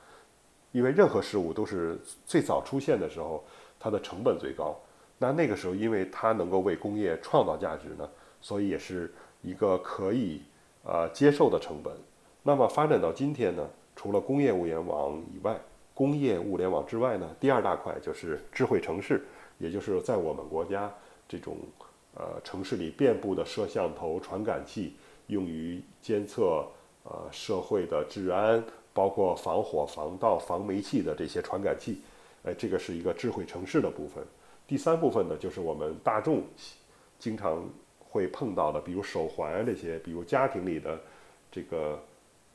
[0.71, 3.43] 因为任何事物都是最早出现的时候，
[3.79, 4.79] 它的成本最高。
[5.17, 8.10] 那那个时候，因为它能够为工业创造价值呢，
[8.41, 10.41] 所以也是一个可以
[10.84, 11.93] 呃接受的成本。
[12.41, 13.69] 那么发展到今天呢？
[13.95, 15.56] 除了工业物联网以外，
[15.93, 19.23] 工业物联网之外呢，第二大块就是智慧城市，
[19.63, 20.93] 也就是在我们国家
[21.28, 21.58] 这种
[22.13, 24.95] 呃城市里遍布的摄像头、传感器，
[25.28, 26.67] 用于监测
[27.04, 32.02] 呃社会的治安，包括防火、防盗、防煤气的这些传感器，
[32.43, 34.23] 哎，这个是一个智慧城市的部分。
[34.67, 36.43] 第三部分呢，就是我们大众
[37.17, 37.67] 经常
[37.99, 40.99] 会碰到的，比如手环啊这些，比如家庭里的
[41.49, 41.99] 这个。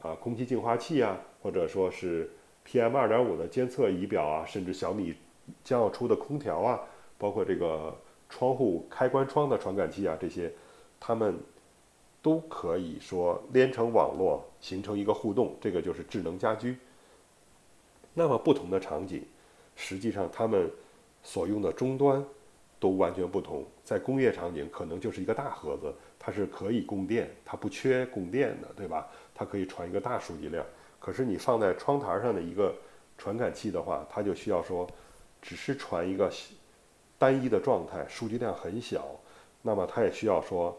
[0.01, 2.31] 啊，空气净化器啊，或者说是
[2.65, 5.13] PM 二点五的监测仪表啊，甚至小米
[5.65, 6.81] 将要出的空调啊，
[7.19, 7.95] 包括这个
[8.29, 10.53] 窗户开关窗的传感器啊，这些，
[11.01, 11.39] 它们
[12.23, 16.77] 都可以说连成网络，形成一个互动，这个就是智能家居。
[18.15, 19.25] 那么不同的场景，
[19.77, 20.71] 实际上它们
[21.23, 22.25] 所用的终端
[22.81, 23.65] 都完全不同。
[23.85, 29.09] 在工业场景，可能就是一个大盒子，它是可以供电，它不缺供电的，对吧？
[29.35, 30.65] 它可以传一个大数据量，
[30.99, 32.75] 可是你放在窗台上的一个
[33.17, 34.87] 传感器的话，它就需要说，
[35.41, 36.29] 只是传一个
[37.19, 39.05] 单一的状态，数据量很小。
[39.63, 40.79] 那么它也需要说，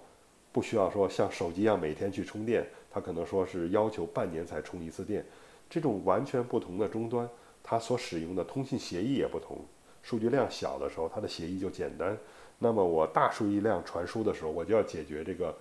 [0.51, 5.25] 不需要说像手机一样每天去充电，它可能说是要求半年才充一次电。
[5.69, 7.29] 这种完全不同的终端，
[7.61, 9.57] 它所使用的通信协议也不同。
[10.01, 12.17] 数据量小的时候，它的协议就简单。
[12.57, 15.55] 那么我大数据量传输的时候，我就要解决这个。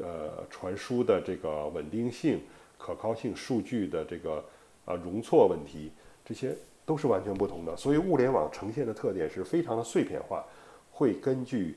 [0.00, 2.40] 呃，传输的这个稳定性、
[2.78, 4.44] 可靠性、数据的这个
[4.84, 5.90] 啊容错问题，
[6.24, 6.54] 这些
[6.88, 7.76] 都是完全不同的。
[7.76, 10.42] 所以，物联网呈现的特点是非常的碎片化，
[10.90, 11.76] 会根据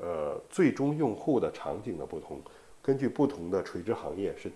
[0.00, 2.40] 呃最终用户的场景的不同，
[2.80, 4.50] 根据不同的垂直行业是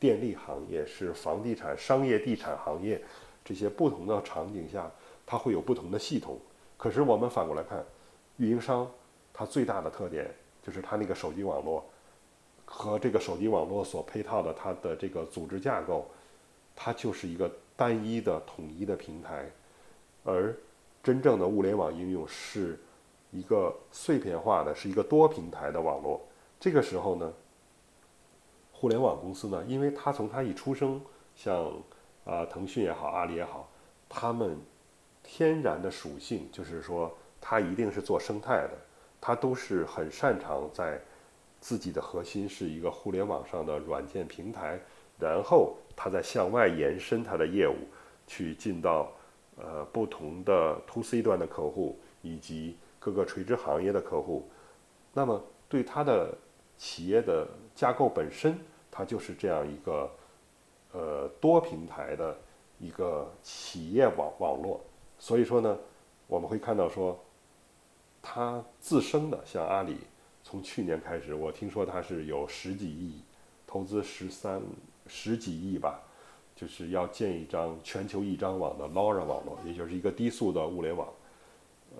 [0.00, 3.00] 电力行业、是房地产、商业地产行业
[3.44, 4.90] 这些不同的场景下，
[5.24, 6.36] 它会有不同的系统。
[6.76, 7.84] 可是我们反过来看，
[8.38, 8.90] 运营商
[9.32, 10.28] 它最大的特点
[10.60, 11.84] 就是它那个手机网络。
[12.68, 16.04] 和这个手机网络所配套的它的这个组织架构，
[16.74, 19.50] 它就是一个单一的统一的平台，
[20.24, 20.54] 而
[21.02, 22.80] 真正的物联网应用是
[23.30, 26.20] 一个碎片化的，是一个多平台的网络。
[26.58, 27.32] 这个时候呢，
[28.72, 31.00] 互联网公司呢，因为它从它一出生，
[31.34, 31.72] 像
[32.24, 33.68] 啊腾讯也好，阿里也好，
[34.08, 34.58] 他们
[35.22, 38.72] 天然的属性就是说，它一定是做生态的，
[39.20, 41.00] 它都是很擅长在。
[41.58, 44.78] 自己的核心是一个互联网上的软件平台，
[45.18, 47.74] 然后它在向外延伸它的业务，
[48.26, 49.10] 去进到
[49.56, 54.46] 呃不同的 to C 端的客户以及各个垂直行业的客户。
[55.12, 56.36] 那么对它的
[56.76, 58.58] 企业的架构本身，
[58.90, 60.10] 它就是这样一个
[60.92, 62.36] 呃多平台的
[62.78, 64.84] 一个企业网网络。
[65.18, 65.78] 所以说呢，
[66.26, 67.18] 我们会看到说，
[68.20, 69.96] 它自身的像阿里。
[70.48, 73.20] 从去年开始，我听说它是有十几亿
[73.66, 74.62] 投资，十三
[75.08, 76.00] 十几亿吧，
[76.54, 81.08] 就是要建一张全球一张网的 LoRa 网络，也就是一个低速的物联网，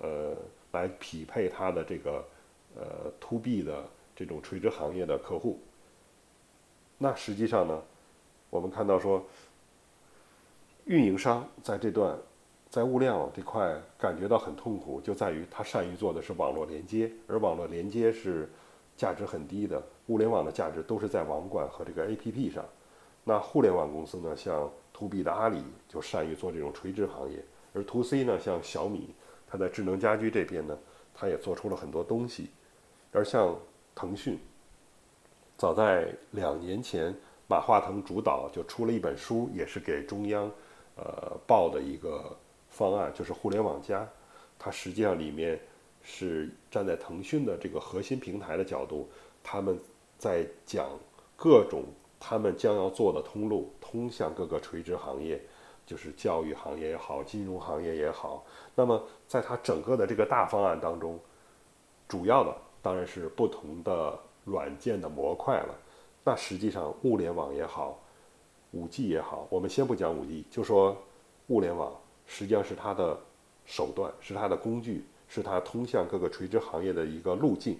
[0.01, 0.35] 呃，
[0.71, 2.25] 来匹配它的这个
[2.75, 3.83] 呃 To B 的
[4.15, 5.59] 这种垂直行业的客户。
[6.97, 7.81] 那实际上呢，
[8.49, 9.23] 我们看到说，
[10.85, 12.17] 运营商在这段
[12.69, 18.49] 在物联网这块感觉到很痛苦，就在于他善于做的是网络连接，而网络连接是
[18.95, 22.65] 价值很低的，物联网的价值都是在网管和这个 APP 上。
[23.27, 29.13] 那互联网公司呢，像 To B 的阿里就善于做这种垂直行业，而 To C 呢，像小米，
[29.45, 30.79] 它在智能家居这边呢，
[31.13, 32.49] 它也做出了很多东西，
[33.11, 33.53] 而像
[33.93, 34.39] 腾讯。
[35.57, 37.13] 早在两年前，
[37.49, 40.49] 马化腾主导就出了一本书，也是给中央，
[40.95, 42.33] 呃报的一个
[42.69, 44.07] 方案，就是互联网加。
[44.57, 45.59] 它实际上里面
[46.01, 49.09] 是站在腾讯的这个核心平台的角度，
[49.43, 49.77] 他们
[50.17, 50.97] 在讲
[51.35, 51.83] 各种
[52.19, 55.41] 他们将要做的通路，通向各个垂直行业，
[55.85, 58.45] 就是教育行业也好，金融行业也好。
[58.75, 61.19] 那么在它整个的这个大方案当中，
[62.07, 64.17] 主要的当然是不同的。
[64.47, 65.75] 软件的模块了，
[66.23, 67.99] 那实际上物联网也好，
[68.71, 70.95] 五 G 也好，我们先不讲五 G，就说
[71.47, 71.91] 物联网
[72.25, 73.19] 实际上是它的
[73.65, 77.77] 手段，是它的工具，是它通向各个垂直行业的一个路径。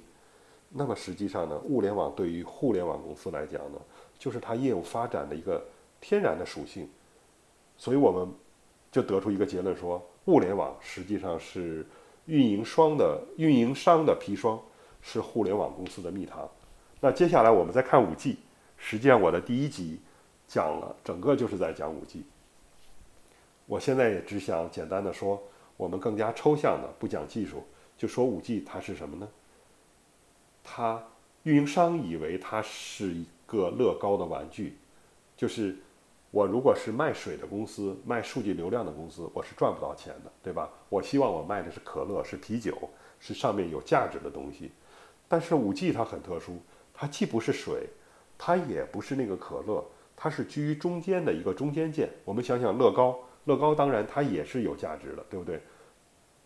[0.67, 3.80] 那么实际上呢，物联网对于互联网公司来讲呢，
[4.17, 5.65] 就是它业务发展的一个
[5.99, 6.89] 天然的属性。
[7.77, 8.27] 所以我们
[8.91, 11.86] 就得出一个结论说，物联网实际上是
[12.25, 14.60] 运营商的运营商的砒霜，
[15.01, 16.49] 是互联网公司的蜜糖。
[16.99, 18.39] 那接下来我们再看五 G，
[18.77, 19.99] 实际上我的第一集
[20.47, 22.23] 讲了，整个就是在讲五 G。
[23.67, 25.43] 我现在也只想简单的说，
[25.75, 27.63] 我们更加抽象的，不讲技术，
[27.97, 29.30] 就说五 G 它是什么呢？
[30.63, 31.03] 它
[31.43, 33.13] 运营商以为它是
[33.47, 34.77] 个乐高的玩具，
[35.36, 35.75] 就是
[36.29, 40.69] 我如果是卖水的公司，卖数据流量的公司，我是赚不到钱的，对吧？
[40.89, 42.77] 我希望我卖的是可乐，是啤酒，
[43.19, 44.71] 是上面有价值的东西。
[45.27, 46.62] 但是五 G 它很特殊。
[46.99, 47.88] 它既不是水，
[48.39, 52.10] 它也不是那个可乐，它是居于中间的一个中间件。
[52.25, 55.62] 我们想想乐高，乐高当然它也是有价值的，对不对？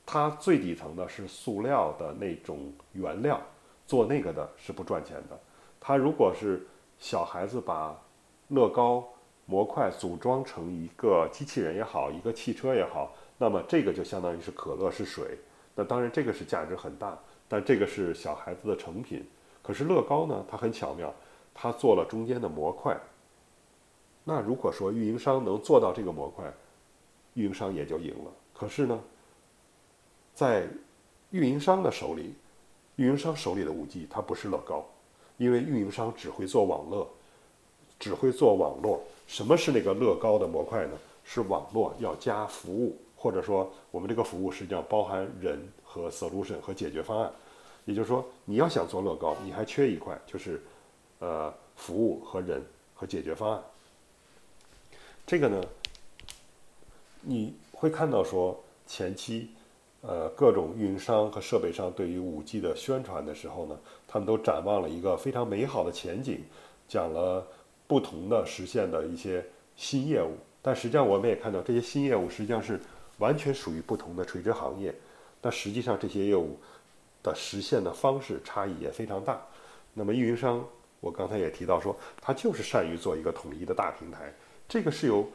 [0.06, 3.42] 它最底层的是塑料的那种原料，
[3.88, 5.40] 做那个的是不赚钱的。
[5.80, 6.68] 它如果是
[7.02, 8.00] 小孩子把
[8.50, 9.04] 乐高
[9.48, 15.40] 模块组装成一个机器人也好，一个汽车也好，那么这个就相当于是可乐是水。
[15.74, 17.18] 那当然这个是价值很大，
[17.50, 19.28] 但这个是小孩子的成品。
[19.64, 21.12] 可是乐高呢，它很巧妙，
[21.56, 22.96] 它做了中间的模块。
[24.24, 26.46] 那如果说运营商能做到这个模块，
[27.34, 28.32] 运营商也就赢了。
[28.54, 29.00] 可是呢，
[30.36, 30.68] 在
[31.32, 32.36] 运营商的手里，
[32.98, 34.86] 运营商手里的五 G 它不是乐高，
[35.42, 37.10] 因为运营商只会做网络，
[38.00, 39.02] 只会做网络。
[39.26, 40.92] 什么是那个乐高的模块呢？
[41.24, 47.34] 是网络要加服务，或者说我们这个服务实际上包含人和 solution 和解决方案。
[47.86, 50.62] 也就是说，你要想做乐高，你还缺一块，就是，
[51.18, 53.64] 呃，服务和人和解决方案。
[55.26, 55.64] 这个呢，
[57.22, 59.50] 你会看到说前期，
[60.02, 66.44] 呃，各种运营商和设备商对于五 G 的宣传的时候呢，他们都展望了一个非常美好的前景，
[66.88, 67.46] 讲了
[67.88, 70.36] 不同的实现的一些新业务。
[70.62, 72.80] 但实际上，我们也看到这些新业务实际上是
[73.20, 74.94] 完全属于不同的垂直行业。
[75.40, 76.58] 但实际上，这些业务。
[77.24, 79.40] 的实现的方式差异也非常大。
[79.94, 80.66] 那么运营商，
[81.00, 84.34] 我刚才也提到说，他就是善于做一个统一的大平台。
[84.68, 85.30] 这个是由，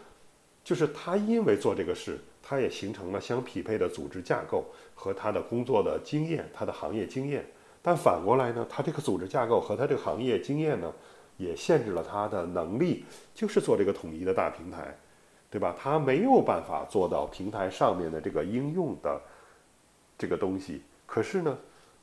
[0.64, 2.18] 就是他因为做这个事，
[2.49, 7.45] 他也形成了相匹配的组织架构和他的工作的经验，他的行业经验。
[7.83, 10.93] 但反过来呢，他这个组织架构和他这个行业经验呢，
[11.39, 13.05] 也限制了他的能力，
[13.35, 14.97] 就是做这个统一的大平台，
[15.51, 15.75] 对吧？
[15.77, 19.21] 他没有办法做到平台上面的这个应用的
[20.17, 20.83] 这个东西。
[21.05, 21.59] 可是呢？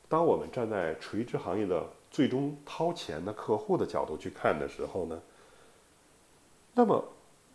[0.06, 5.20] 当我们站在垂直行业的最终掏钱的客户的角度去看的时候呢，
[6.74, 7.02] 那么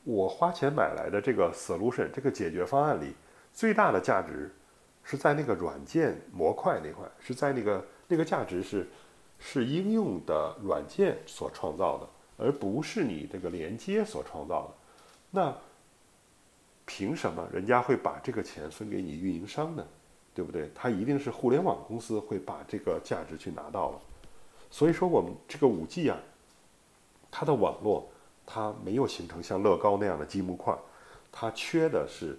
[0.03, 3.13] 我花钱买来的这个 solution 这个解决方案里，
[3.53, 4.53] 最大的价值
[5.03, 8.87] 是在那个软件模块那块，是在那个那个价值是
[9.37, 14.73] 是应用的软件所创造的，而不是你这个连接所创造的。
[15.31, 15.55] 那
[16.85, 19.85] 凭什么人家会把这个钱分给你运营商呢？
[20.33, 20.71] 对不对？
[20.73, 23.99] 它一定是互联网公司会把这个价值去拿到了，
[24.71, 26.17] 所以说我们这个五 G 啊，
[27.29, 28.09] 它的网络
[28.51, 30.75] 它没有形成像乐高那样的积木块，
[31.31, 32.35] 它缺的是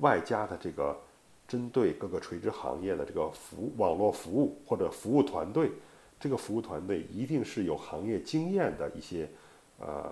[0.00, 0.98] 外加的这个
[1.46, 5.70] 针对各个垂直行业的这个服网络服务或者服务团队，
[6.18, 9.28] 这个服务团队一定是有行业经验的一些
[9.78, 10.10] 呃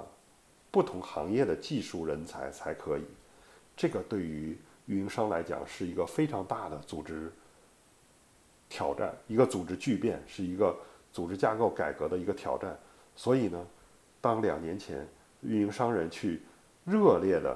[0.71, 3.05] 不同行业的技术人才才可以。
[3.75, 4.57] 这个对于
[4.87, 7.33] 运营商来讲是一个非常大的组织
[8.69, 10.77] 挑战，一个组织巨变，是一个
[11.15, 12.79] 组织架构改革的一个挑战。
[13.17, 13.67] 所以呢，
[14.25, 15.07] 当两年前
[15.43, 16.41] 运营商人去
[16.87, 17.55] 热烈的、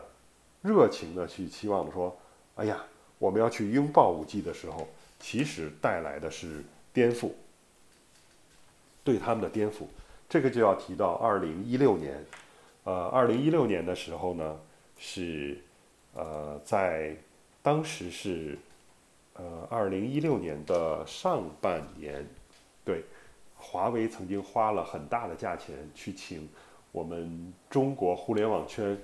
[0.61, 2.15] 热情的去期望说
[2.57, 2.85] ：“哎呀，
[3.19, 4.87] 我们要去拥抱五 G 的时候”，
[5.19, 6.63] 其实带来的是
[6.93, 7.31] 颠覆，
[9.03, 9.85] 对他们的颠覆。
[10.29, 12.23] 这个就要提到二零一六年，
[12.85, 14.61] 呃，二零一六年的时候呢，
[14.99, 15.57] 是
[16.13, 17.17] 呃，在
[17.63, 18.59] 当时是
[19.33, 22.27] 呃二零一六年的上半年，
[22.85, 23.03] 对，
[23.59, 26.49] 华为曾经花了很大的价钱去请
[26.93, 28.97] 我们中国互联网圈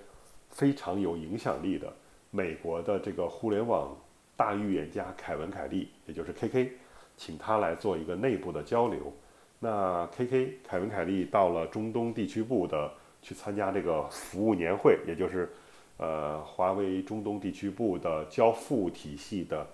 [0.48, 1.92] 非常有影响力的
[2.30, 3.94] 美国的这个互联网
[4.36, 6.70] 大预言家凯文·凯利，也就是 KK，
[7.16, 9.12] 请他来做一个内部的交流。
[9.58, 12.92] 那 KK 凯文凯利到了中东地区部的
[13.22, 15.52] 去参加这个服务年会，也就是
[15.98, 19.66] 呃华为中东地区部的交付体系的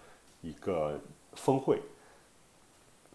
[0.42, 1.00] 一个
[1.34, 1.80] 峰会。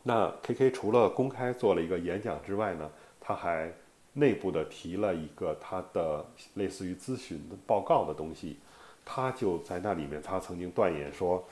[0.08, 2.88] 那 KK 除了公开做了一个演讲之外呢，
[3.20, 3.74] 他还
[4.14, 8.60] 内部的提了一个他的类似于咨询的报告的东西。
[9.03, 11.43] 他就在那里面，他曾经断言说，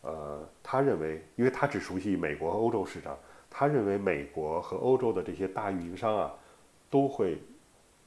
[0.00, 3.14] 呃，他认为，因为他只熟悉美国和欧洲市场。
[3.50, 6.32] 他认为美国和欧洲的这些大运营商啊，
[6.88, 7.38] 都会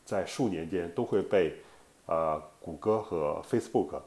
[0.04, 1.56] 在数年间都会被
[2.08, 4.00] 呃谷歌和 Facebook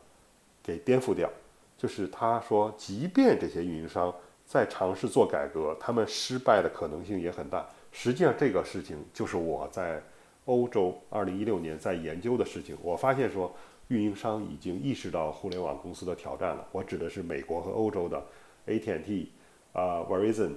[0.61, 1.31] 给颠覆掉。
[1.79, 4.15] 就是他说，即便这些运营商
[4.45, 7.67] 在尝试做改革，他们失败的可能性也很大。
[7.91, 10.03] 实际上，这个事情就是我在
[10.45, 12.77] 欧洲2016年在研究的事情。
[12.83, 13.55] 我发现说，
[13.89, 16.67] 运营商已经意识到互联网公司的挑战了。
[16.73, 18.23] 我指的是美国和欧洲的
[18.67, 19.33] AT&T
[19.73, 20.53] 啊，Verizon。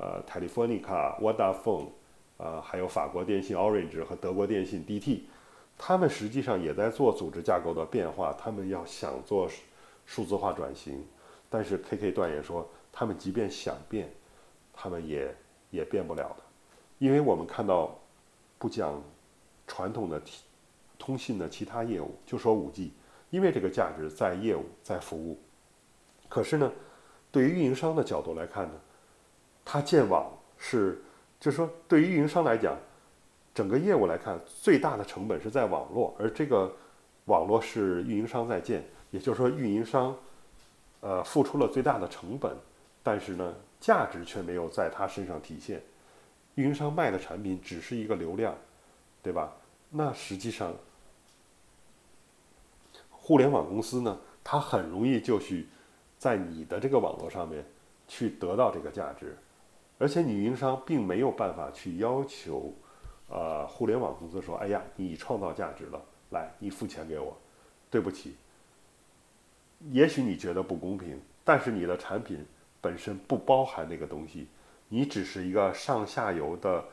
[0.00, 1.86] 呃，Telefonica、Vodafone，
[2.36, 5.22] 呃，还有法国电信 Orange 和德国电信 DT，
[5.76, 9.50] 他们实际上也在做组织架构的变化，他们要想做
[10.06, 11.04] 数字化转型，
[11.50, 14.12] 但是 KK 断言说，他们即便想变，
[14.72, 15.32] 他们也
[15.70, 16.42] 也变不了的，
[16.98, 17.96] 因为我们看到，
[18.58, 19.00] 不讲
[19.68, 20.20] 传统的
[20.98, 22.90] 通信的其他业务，就说 5G，
[23.30, 25.38] 因为这个价值在业务在服务，
[26.28, 26.72] 可是呢，
[27.30, 28.74] 对于运营商的角度来看呢？
[29.64, 31.00] 它建网是，
[31.38, 32.76] 就是说，对于运营商来讲，
[33.54, 36.74] 整个业务来看，最大的成本是在网络，而这个
[37.26, 40.16] 网络是运营商在建，也就是说，运营商，
[40.98, 42.56] 呃，付出了最大的成本，
[43.08, 45.82] 但是呢，价值却没有在他身上体现。
[46.56, 48.54] 运营商卖的产品只是一个流量，
[49.22, 49.50] 对吧？
[49.88, 50.74] 那实际上，
[53.08, 55.68] 互联网公司呢，它很容易就去
[56.18, 57.64] 在你的这个网络上面
[58.06, 59.34] 去得到这个价值。
[59.96, 62.74] 而且，你运营商并没有办法去要求，
[63.30, 65.98] 呃，互联网公司说：“哎呀，你创造价值了，
[66.28, 67.34] 来，你付钱给我。”
[67.88, 68.36] 对不起，
[69.92, 72.44] 也许你觉得不公平，但是你的产品
[72.80, 74.48] 本身不包含那个东西，
[74.88, 76.84] 你只是一个上下游的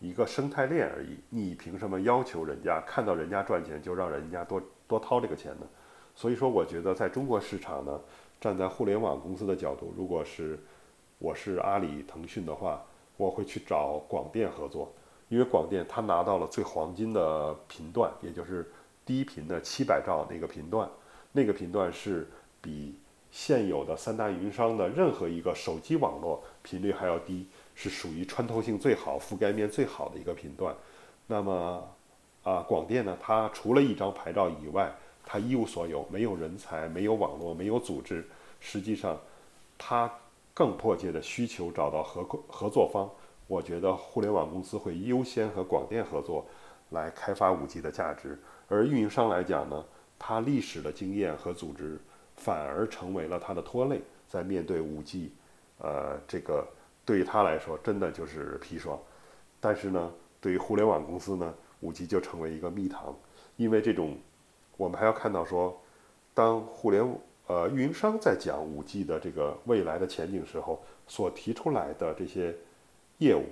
[0.00, 1.18] 一个生态链而已。
[1.30, 5.66] 你凭什么要求人家看到人家赚钱就让人家多多掏这个钱呢？
[6.14, 8.00] 所以说，我觉得在中国市场呢，
[8.40, 10.58] 站在互联网公司的角度，如果是。
[11.20, 12.84] 我是阿里、腾讯的话，
[13.16, 14.92] 我会去找广电合作，
[15.28, 18.70] 因为广电它拿到了最黄金的频段，也就是
[19.06, 20.90] 低频的七百兆那个频段，
[21.32, 22.28] 那个频段是
[22.60, 22.98] 比
[23.34, 30.72] 现有的三大运营商的任何一个手机网络频率还要低，是属于穿透性最好、覆盖面最好的一个频段。
[31.26, 31.84] 那么，
[32.44, 34.94] 啊，广电呢，它除了一张牌照以外，
[35.26, 38.24] 它一无所有，没有人才，没有网络，没有组织，
[38.60, 39.18] 实际上，
[39.76, 40.08] 它。
[40.56, 43.10] 更迫切的需求找到合合作方，
[43.48, 46.46] 我觉得互联网公司会优先和广电合作
[46.90, 49.84] 来开发五 G 的价值，而运营商来讲呢，
[50.16, 51.98] 它历史的经验和组织
[52.44, 55.32] 反而成为了他的拖累，在面对五 G，
[55.78, 56.66] 呃，这个
[57.06, 58.98] 对于他来说真的就是砒霜，
[59.58, 63.16] 但是呢，对于互联网公司呢，五 G 就成为一个蜜糖，
[63.56, 64.18] 因为这种，
[64.76, 65.80] 我们还要看到说，
[66.34, 67.18] 当互联。
[67.46, 72.56] 呃，运营商在讲五 G 的这个未来的前景时候，所提出来的这些
[73.18, 73.44] 业务，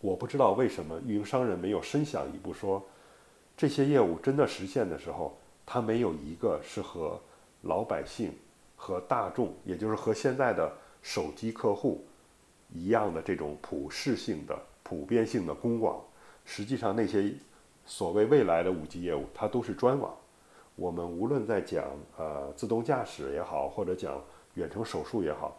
[0.00, 2.80] 我不知道为什么运营商人没有深想一步，说
[3.56, 7.20] 这些业务真的实现的时候，它没有一个是和
[7.62, 8.32] 老百姓
[8.76, 12.04] 和大众，也就是和现在的手机客户
[12.72, 16.00] 一样的这种普适性的、普遍性的公网。
[16.44, 17.32] 实际上，那些
[17.84, 20.14] 所谓未来的五 G 业务，它都是专网。
[20.76, 21.84] 我们无论在讲
[22.16, 24.22] 呃自动驾驶也好，或者讲
[24.54, 25.56] 远程手术也好，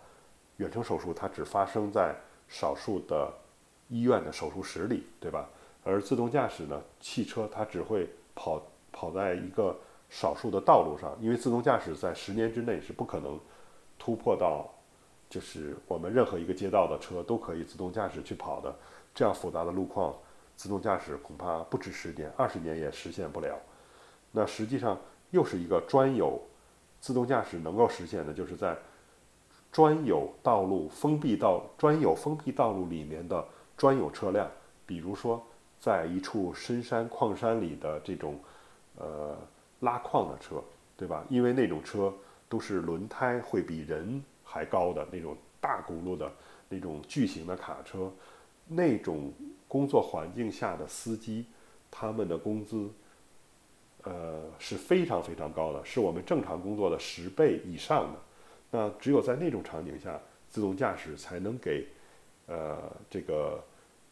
[0.58, 2.16] 远程手术它只发生在
[2.48, 3.34] 少数的
[3.90, 5.50] 医院的手术室里，对吧？
[5.84, 9.76] 而自动驾驶呢，汽车它只会跑跑在一个
[10.10, 13.40] 少数的道路上，因为自动驾驶在十年之内是不可能
[14.00, 14.70] 突破到，
[15.30, 18.74] 就是我们任何一个街道的车都可以自动驾驶去跑的，
[19.14, 20.14] 这样复杂的路况，
[20.56, 23.58] 自动驾驶恐怕不止十年、二十年也实现不了。
[24.32, 24.98] 那实际上
[25.32, 26.42] 又是一个专有
[27.00, 28.78] 自动驾驶能够实现的，就是在
[29.72, 33.46] 专有道路封闭道、专有封闭道路里面的
[33.76, 34.50] 专有车辆，
[34.86, 35.44] 比如说。
[35.80, 38.40] 在一处深山矿山里的这种，
[38.98, 39.38] 呃，
[39.82, 40.64] 拉矿的车，
[40.96, 41.26] 对吧？
[41.30, 42.14] 因为那种车
[42.50, 46.32] 都是轮胎会比人还高的那种大轱辘的
[46.70, 48.12] 那种巨型的卡车，
[48.68, 49.34] 那种
[49.68, 51.46] 工作环境下的司机，
[51.90, 52.90] 他们的工资，
[54.04, 58.20] 呃，是非常非常高的，是我们正常工作的十倍以上的。
[58.72, 60.20] 那只有在那种场景下，
[60.50, 61.88] 自动驾驶才能给，
[62.48, 63.64] 呃，这个。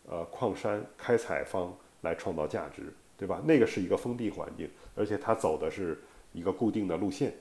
[0.08, 3.42] 呃，矿山开采方来创造价值，对吧？
[3.46, 5.98] 那个是一个封闭环境，而且它走的是
[6.34, 7.34] 一个固定的路线，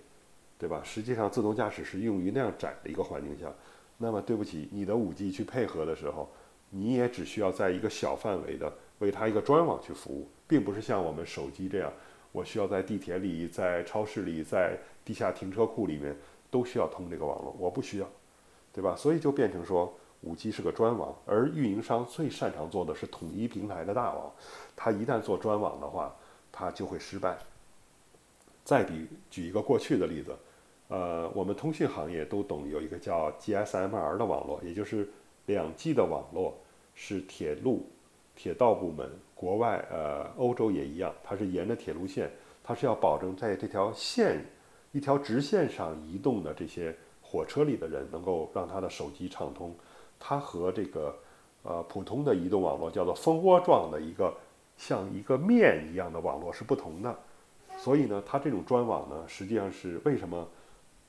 [0.57, 0.81] 对吧？
[0.85, 3.53] 实际上，自动驾驶是用于那样窄的一个环境下。
[3.99, 6.31] 那么，对不起，你的五 G 去配合的时候，
[6.71, 11.93] 你也只需要在一个小范围的为它一个专网去服务，并不是像我们手机这样，
[12.31, 16.17] 我需要在地铁里、在超市里、在地下停车库里面
[16.51, 18.09] 都需要通这个网络，我不需要，
[18.73, 18.95] 对吧？
[18.97, 19.93] 所以就变成说。
[20.25, 24.33] 五 G 是个专网，而运营商最擅长做的是统一平台的大网。
[24.75, 26.15] 它一旦做专网的话，
[26.51, 27.37] 它就会失败。
[28.65, 30.35] 再比举一个过去的例子，
[30.89, 35.07] 呃，我们通讯行业都懂，有一个叫 GSMR 的网络，也就是
[35.45, 36.55] 两 G 的网络，
[36.95, 37.87] 是铁路、
[38.35, 42.31] 铁道部门，国外呃欧洲也一样，它是沿着铁路线，
[42.63, 44.43] 它是要保证在这条线
[44.93, 49.75] 一条直线上移动的这些火车里的人能够让他的手机畅通。
[50.27, 51.15] 它和这个，
[51.65, 54.35] 呃，普通的移动网络叫做蜂窝状的一个
[54.79, 57.15] 像一个面一样的网络是不同的，
[57.77, 60.49] 所以呢，它这种专网呢，实际上是为什么，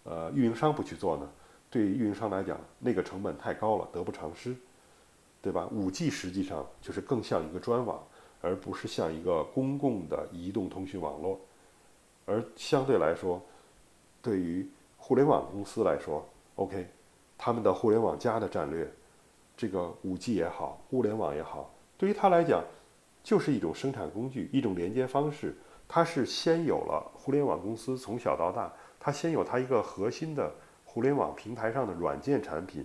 [0.03, 1.29] 呃，运营商不去做呢？
[1.69, 4.53] 对于运营商来讲，那个成本太高了，得不偿失，
[5.41, 5.65] 对吧？
[5.71, 8.03] 五 G 实际上就是更像一个专网，
[8.41, 11.39] 而不是像一个公共的移动通讯网络，
[12.25, 13.41] 而相对来说，
[14.21, 16.85] 对于互联网公司来说，OK，
[17.37, 18.91] 他们的互联网加的战略。
[19.57, 22.63] 这个五 G 也好，物联网也好，对于它来讲，
[23.23, 25.55] 就是一种生产工具，一种连接方式。
[25.87, 30.51] 它是先有了互联网公司从小到大，它先有它一个核心的
[30.83, 32.83] 互联网平台上的软件产品，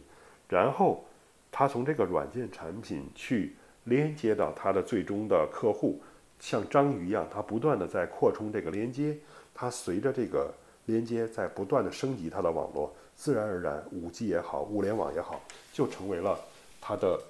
[0.48, 1.02] 然后
[1.50, 5.98] 它从这个软件产品去连接到它的最终的客户，
[6.38, 9.16] 像章鱼一样，它不断的在扩充这个连接，
[9.54, 10.52] 它随着这个
[10.84, 15.40] 连接在不断的升级它的网络，自然而然，五 G 也好，物联网也好，
[15.72, 16.38] 就成为了。
[16.80, 17.20] 它的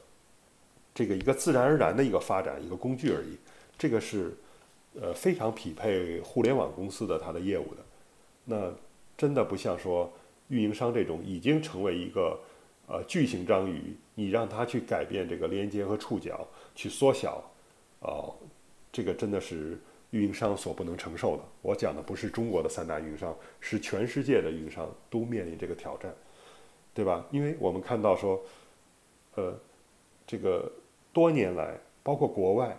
[0.94, 3.36] 这个一个自然而然的一个发展，一个工具而已。
[3.78, 4.36] 这个是
[5.00, 7.82] 呃非常匹配互联网公司的它的业务的。
[8.44, 8.72] 那
[9.16, 10.12] 真的不像说
[10.48, 12.38] 运营商这种已经成为一个
[12.86, 17.42] 呃巨型章鱼，你让它去改变这个连接和触角，去缩小，
[18.00, 18.34] 哦，
[18.92, 19.78] 这个真的是
[20.10, 21.42] 运营商所不能承受的。
[21.62, 26.14] 我讲的不是中国的三大运营商，是全世界的运营商都面临这个挑战，
[26.92, 27.24] 对吧？
[27.30, 28.42] 因为我们看到说。
[29.40, 29.54] 呃，
[30.26, 30.70] 这个
[31.12, 32.76] 多年来，包括国外，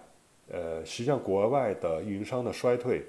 [0.50, 3.04] 呃，实际上国外的运营商的衰退，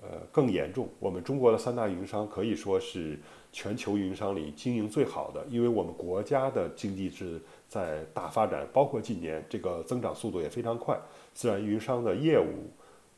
[0.00, 0.88] 呃，更严重。
[0.98, 3.18] 我们中国的三大运营商可以说是
[3.52, 10.98] 全球运营商里经营最好的，因为我们国家的经济是在大发展，包括近年这个增长速度也非常快。
[11.34, 12.70] 自然运营商的业务，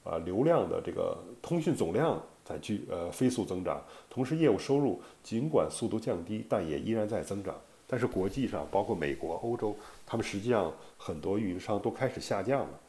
[0.05, 7.55] 啊，流量的这个通讯总量在巨呃飞速增长，同时业务收入尽管速度降低，但也依然在增长。
[7.91, 9.75] 但是国际上，包括美国、欧洲，
[10.05, 12.81] 他们实际上很多运营商都开始下降了。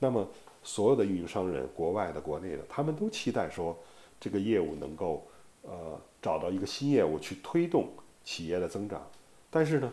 [0.00, 0.28] 那么，
[0.64, 3.78] 所有的运营商人，国外的、国内的，他们都期待说，
[4.18, 5.24] 这个业务能够，
[5.62, 7.88] 呃，找到一个新业务去推动
[8.24, 9.08] 企业的增长。
[9.50, 9.92] 但是呢，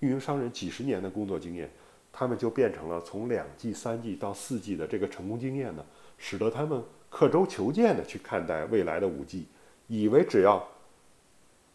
[0.00, 1.70] 运营商人几十年的工作经验，
[2.12, 5.82] 他们就变成了从两 G、三 G 到四 G 的这个成功经验呢，
[6.18, 9.46] 使得他们刻舟求剑的去看待未来的五 G，
[9.86, 10.68] 以为只要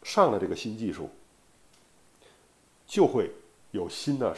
[0.04, 1.10] 上了这个新技术。
[2.90, 3.32] 就会
[3.70, 4.36] 有新的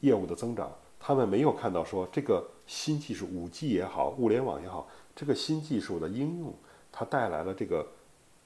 [0.00, 0.68] 业务的增长。
[0.98, 6.52] 他们没有看到说这个新技术，五 G 也好，物联网也好，这个新技术的应用，
[6.90, 7.86] 它带来了这个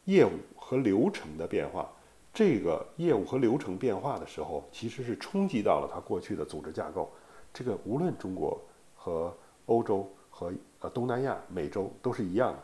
[0.04, 1.90] 业务和流程的变化。
[2.34, 7.10] 这个业务和流程变化的时候，其实是冲击到了它过去的组织架构。
[7.54, 8.60] 这个无论中国
[8.94, 9.34] 和
[9.64, 12.62] 欧洲和呃东南亚、美洲都是一样的，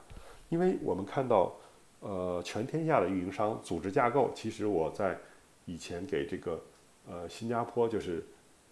[0.51, 1.55] 因为我们看到，
[2.01, 5.19] 呃，全天下的运营商组织架构，其实我在
[5.65, 6.61] 以前给这个。
[7.09, 8.25] 呃，新加坡就是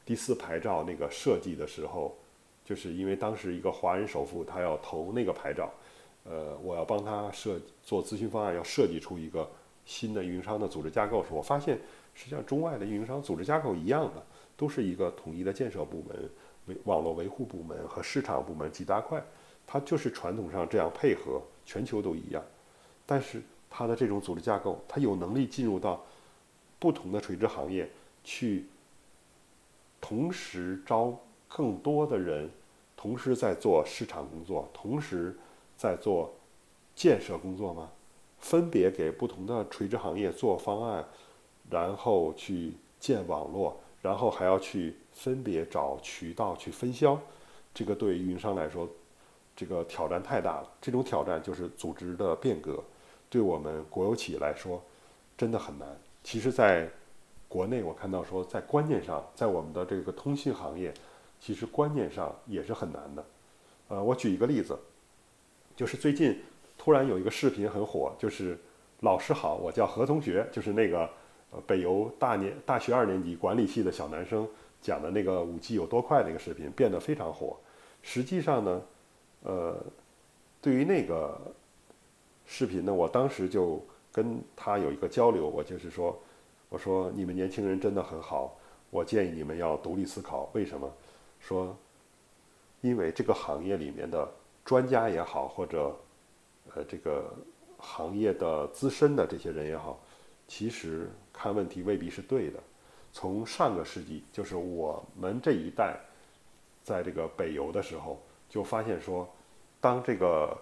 [0.05, 2.16] 第四牌照那个设计的时候，
[2.64, 5.70] 就是因为当时一个华人首富他要投那个牌照，
[6.24, 9.49] 呃，我要帮他设做咨询方案，要设计出一个
[9.85, 11.78] 新的运营商的组织架构时，我发现
[12.14, 14.24] 实际上中外的运营商组织架构一样的，
[14.57, 16.30] 都是一个统一的建设部门、
[16.66, 19.22] 维网络维护部门和市场部门几大块，
[19.66, 22.43] 它就是传统上这样配合，全球都一样。
[23.05, 26.03] 但是它的这种组织架构，它有能力进入到
[26.78, 27.89] 不同的垂直行业
[28.25, 28.66] 去，
[30.01, 31.18] 同时招。
[31.55, 32.51] 更多的人
[32.97, 35.37] 同时在做市场工作，同时
[35.77, 36.33] 在做
[36.95, 37.91] 建设工作吗？
[38.39, 41.07] 分别给不同的垂直行业做方案，
[41.68, 47.20] 然后去建网络，然后还要去分别找渠道去分销，
[47.75, 48.89] 这个对运营商来说，
[49.55, 50.73] 这个挑战太大了。
[50.81, 52.83] 这种挑战就是组织的变革，
[53.29, 54.83] 对我们国有企业来说
[55.37, 55.87] 真的很难。
[56.25, 56.89] 其实，在
[57.53, 60.90] 国内我看到说，在观念上，在我们的这个通信行业。
[61.38, 63.24] 其实观念上也是很难的，
[63.88, 64.78] 呃，我举一个例子，
[65.74, 66.40] 就是最近
[66.78, 68.57] 突然有一个视频很火，就是
[69.03, 71.00] “老师好，我叫何同学”，就是那个
[71.50, 74.48] 呃北邮大年大学二年级管理系的小男生
[74.80, 77.57] 讲的那个五 G 有多快那个视频，变得非常火。
[78.03, 78.82] 实际上呢，
[79.42, 79.84] 呃，
[80.61, 81.36] 对于那个
[82.46, 86.16] 视频呢，我当时就跟他有一个交流，我就是说，
[86.73, 88.57] 我说你们年轻人真的很好，
[88.89, 90.91] 我建议你们要独立思考，为什么？
[91.39, 91.77] 说，
[92.81, 94.27] 因为这个行业里面的
[94.64, 95.95] 专家也好，或者
[96.75, 97.31] 呃这个
[97.77, 100.01] 行业的资深的这些人也好，
[100.49, 102.59] 其实看问题未必是对的。
[103.12, 106.01] 从上个世纪，就是我们这一代
[106.83, 108.18] 在这个北邮的时候，
[108.49, 109.29] 就发现说，
[109.79, 110.57] 当这个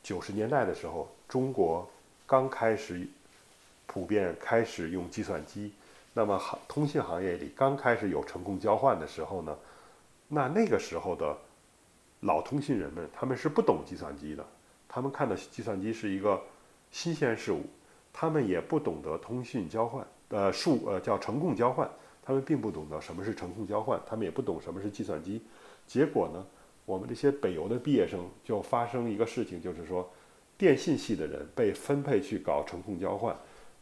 [0.00, 1.84] 九十年代的时候，中国
[2.24, 3.08] 刚开始
[3.86, 5.72] 普遍开始用计算机，
[6.12, 9.56] 那么行通信行业里刚开始有程控交换的时候呢。
[10.28, 11.38] 那那个时候的
[12.22, 14.44] 老通信人们，他们是不懂计算机的，
[14.88, 16.42] 他们看的计算机是一个
[16.90, 17.62] 新鲜事物，
[18.12, 21.88] 他们也不懂得通信交换，呃，数呃叫程控交换，
[22.24, 25.40] 他们并不懂得什么是程控交换，他们也不懂什么是计算机。
[25.86, 26.44] 结果呢，
[26.84, 30.10] 我们这些北邮的毕业生就发生一个事情，就是说，
[30.58, 33.36] 电信系的人被分配去搞程控交换，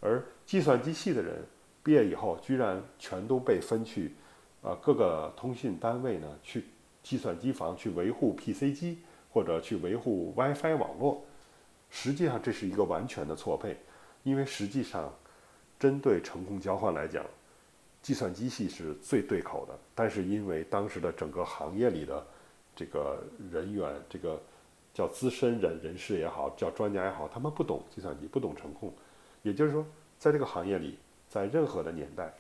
[0.05, 1.43] 而计算机系的人
[1.83, 4.13] 毕业以后，居然全都被分去。
[4.61, 6.65] 呃，各个通信单位呢，去
[7.03, 8.99] 计算机房去维护 PC 机，
[9.31, 11.23] 或者去维护 WiFi 网络，
[11.91, 13.77] 实际上这是一个完全的错配，
[14.23, 15.13] 因为实际上，
[15.79, 17.23] 针对程控交换来讲，
[18.01, 19.79] 计算机系是最对口的。
[19.95, 22.27] 但是因为当时的整个行业里的
[22.75, 24.41] 这个人员，这个
[24.95, 28.91] 叫资深人人士也好，叫专家也好，他们不懂计算机，不懂程控，
[29.45, 29.87] 也就是说，
[30.19, 32.35] 在这个行业里，在任何的年代，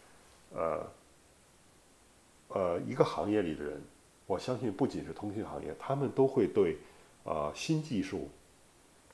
[0.52, 0.84] 呃。
[2.48, 3.82] 呃，一个行业里的人，
[4.26, 6.76] 我相信不仅是通信行业，他们都会对，
[7.24, 8.28] 呃，新技术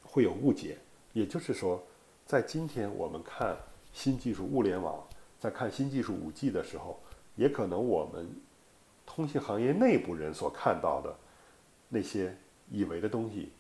[0.03, 0.76] 会有误解。
[1.14, 1.82] 也就是说，
[2.26, 3.57] 在今天我们看
[3.95, 5.03] 新技术物联网，
[5.38, 7.01] 在看新技术五 G 的时候，
[7.34, 8.28] 也可能我们
[9.07, 11.16] 通信行业内部人所看到的
[11.88, 12.36] 那些
[12.68, 13.53] 以为的东西，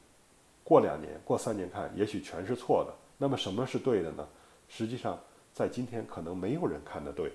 [0.62, 2.94] 过两年、过三年看，也许全是错的。
[3.20, 4.26] 那么什么是对的呢？
[4.68, 5.16] 实际上，
[5.54, 7.30] 在今天可能没有人看得对，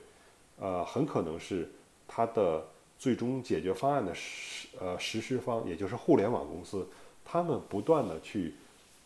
[0.59, 1.71] 呃，很可能是。
[2.07, 2.63] 它的
[2.99, 6.87] 最终解决方案的实呃实施方，也就是互联网公司，
[7.25, 8.53] 他们不断的去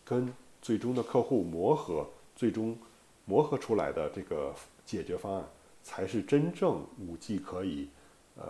[0.03, 2.05] 跟最终的客户磨合，
[2.35, 2.77] 最终
[3.23, 4.53] 磨合出来的这个
[4.85, 5.45] 解决方案，
[5.81, 7.87] 才是真正五 G 可以
[8.35, 8.43] 呃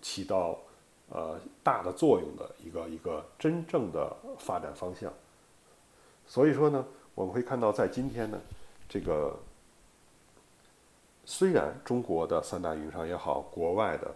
[0.00, 0.56] 起到
[1.08, 5.12] 呃大的作用的一个一个真正的发展方向。
[6.28, 8.40] 所以说呢，我们会看到在今天呢，
[8.88, 9.38] 这个。
[11.22, 14.12] 虽然中国的三大运营商也好，国外的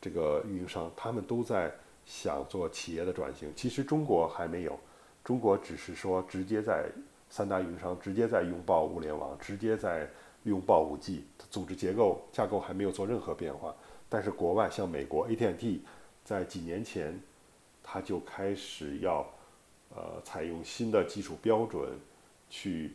[0.00, 1.70] 这个运营商，他们都在
[2.06, 4.78] 想做企业的转型，其实中国还没有，
[5.22, 6.86] 中国只是说直接在
[7.28, 10.08] 三大运营商直接在拥抱物联网，直接在
[10.44, 13.74] 拥抱五 G，组织结构架构还没有做任何变化。
[14.08, 15.82] 但是国外像美国 AT&T，
[16.24, 17.20] 在几年前，
[17.82, 19.26] 他就开始要
[19.94, 21.98] 呃采用新的技术标准，
[22.50, 22.92] 去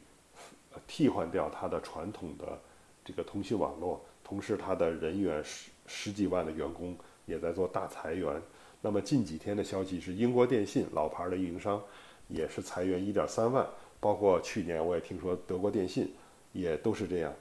[0.86, 2.60] 替换掉它的传统的。
[3.08, 6.98] 这个通信网络，同时它的人员十十几万的员工
[7.28, 8.42] 也在做大裁员。
[8.82, 11.80] 那么近几天的消息是，英国电信老牌的运营商
[12.28, 13.64] 也是裁员一点三万，
[14.00, 16.12] 包括去年我也听说德国电信
[16.52, 17.32] 也都是这样，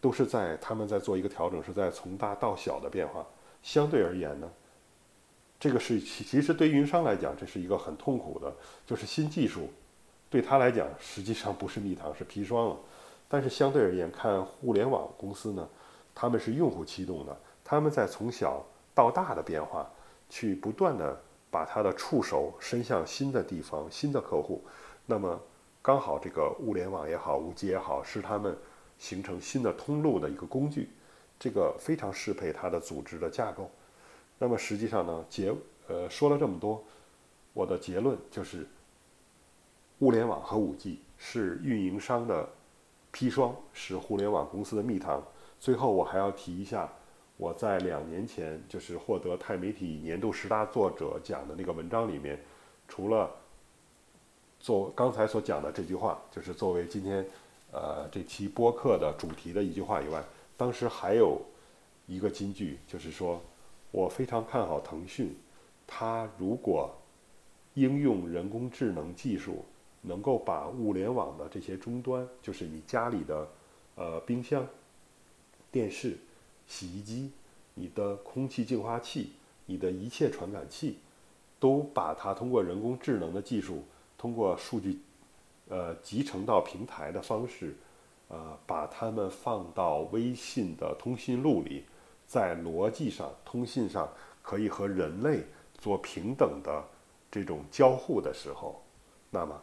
[0.00, 3.26] 都是在他们在做一个调整，是在从大到小的变化。
[3.62, 4.50] 相对而言呢，
[5.58, 8.50] 这个是其实对运营商来讲，这是一个很痛苦的，
[8.86, 9.68] 就是新技术
[10.30, 12.76] 对他来讲实际上不是蜜糖，是砒霜了。
[13.28, 15.68] 但是相对而言，看互联网公司呢，
[16.14, 18.64] 他们是用户驱动的，他们在从小
[18.94, 19.88] 到大的变化，
[20.28, 21.20] 去不断的
[21.50, 24.64] 把它的触手伸向新的地方、新的客户，
[25.06, 25.40] 那么
[25.82, 28.56] 刚好这个物联网也好、五 G 也好，是他们
[28.98, 30.90] 形成新的通路的一个工具，
[31.38, 33.70] 这个非常适配它的组织的架构。
[34.38, 35.54] 那么实际上呢，结
[35.86, 36.82] 呃说了这么多，
[37.52, 38.66] 我的结论就是，
[40.00, 42.48] 物联网和五 G 是运营商的
[43.12, 45.22] 砒霜，是互联网公司的蜜糖。
[45.58, 46.90] 最后我还要提一下。
[47.36, 52.38] 我在两年前就是获得钛媒体年度十大作者奖的那个文章里面，
[52.86, 53.30] 除了
[54.58, 57.26] 做刚才所讲的这句话，就是作为今天
[57.72, 60.22] 呃这期播客的主题的一句话以外，
[60.58, 61.40] 当时还有
[62.06, 63.40] 一个金句，就是说
[63.90, 65.34] 我非常看好腾讯，
[65.86, 66.94] 它如果
[67.72, 69.64] 应用人工智能技术，
[70.02, 73.48] 能够把物联网的这些终端，就是你家里的
[73.96, 74.66] 呃冰箱、
[75.70, 76.16] 电视。
[76.66, 77.32] 洗衣机、
[77.74, 79.32] 你的空气净化器、
[79.66, 80.98] 你的一切传感器，
[81.58, 83.82] 都把它通过人工智能的技术，
[84.16, 85.00] 通过数据，
[85.68, 87.74] 呃集成到平台的方式，
[88.28, 91.82] 呃把它们放到微信的通讯录里，
[92.24, 94.08] 在逻辑上、通信上
[94.40, 95.44] 可以和人类
[95.76, 96.84] 做平等的
[97.32, 98.80] 这种交互的时候，
[99.28, 99.60] 那么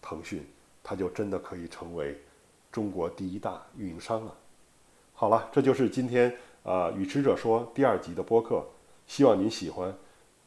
[0.00, 0.46] 腾讯
[0.82, 2.16] 它就真的可以成为
[2.70, 4.34] 中国第一大运营商了。
[5.12, 6.32] 好了，这就是今天
[6.62, 8.64] 啊，与持者说第二集的播客，
[9.06, 9.92] 希望您喜欢，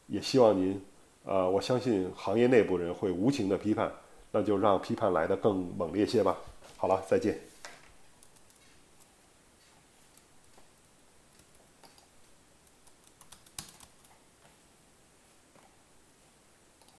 [0.08, 0.82] 也希望您，
[1.26, 3.92] 呃，我相信行业内部人会无情的批判，
[4.32, 6.38] 那就让批判来的更猛烈些吧。
[6.78, 7.51] 好了，再见。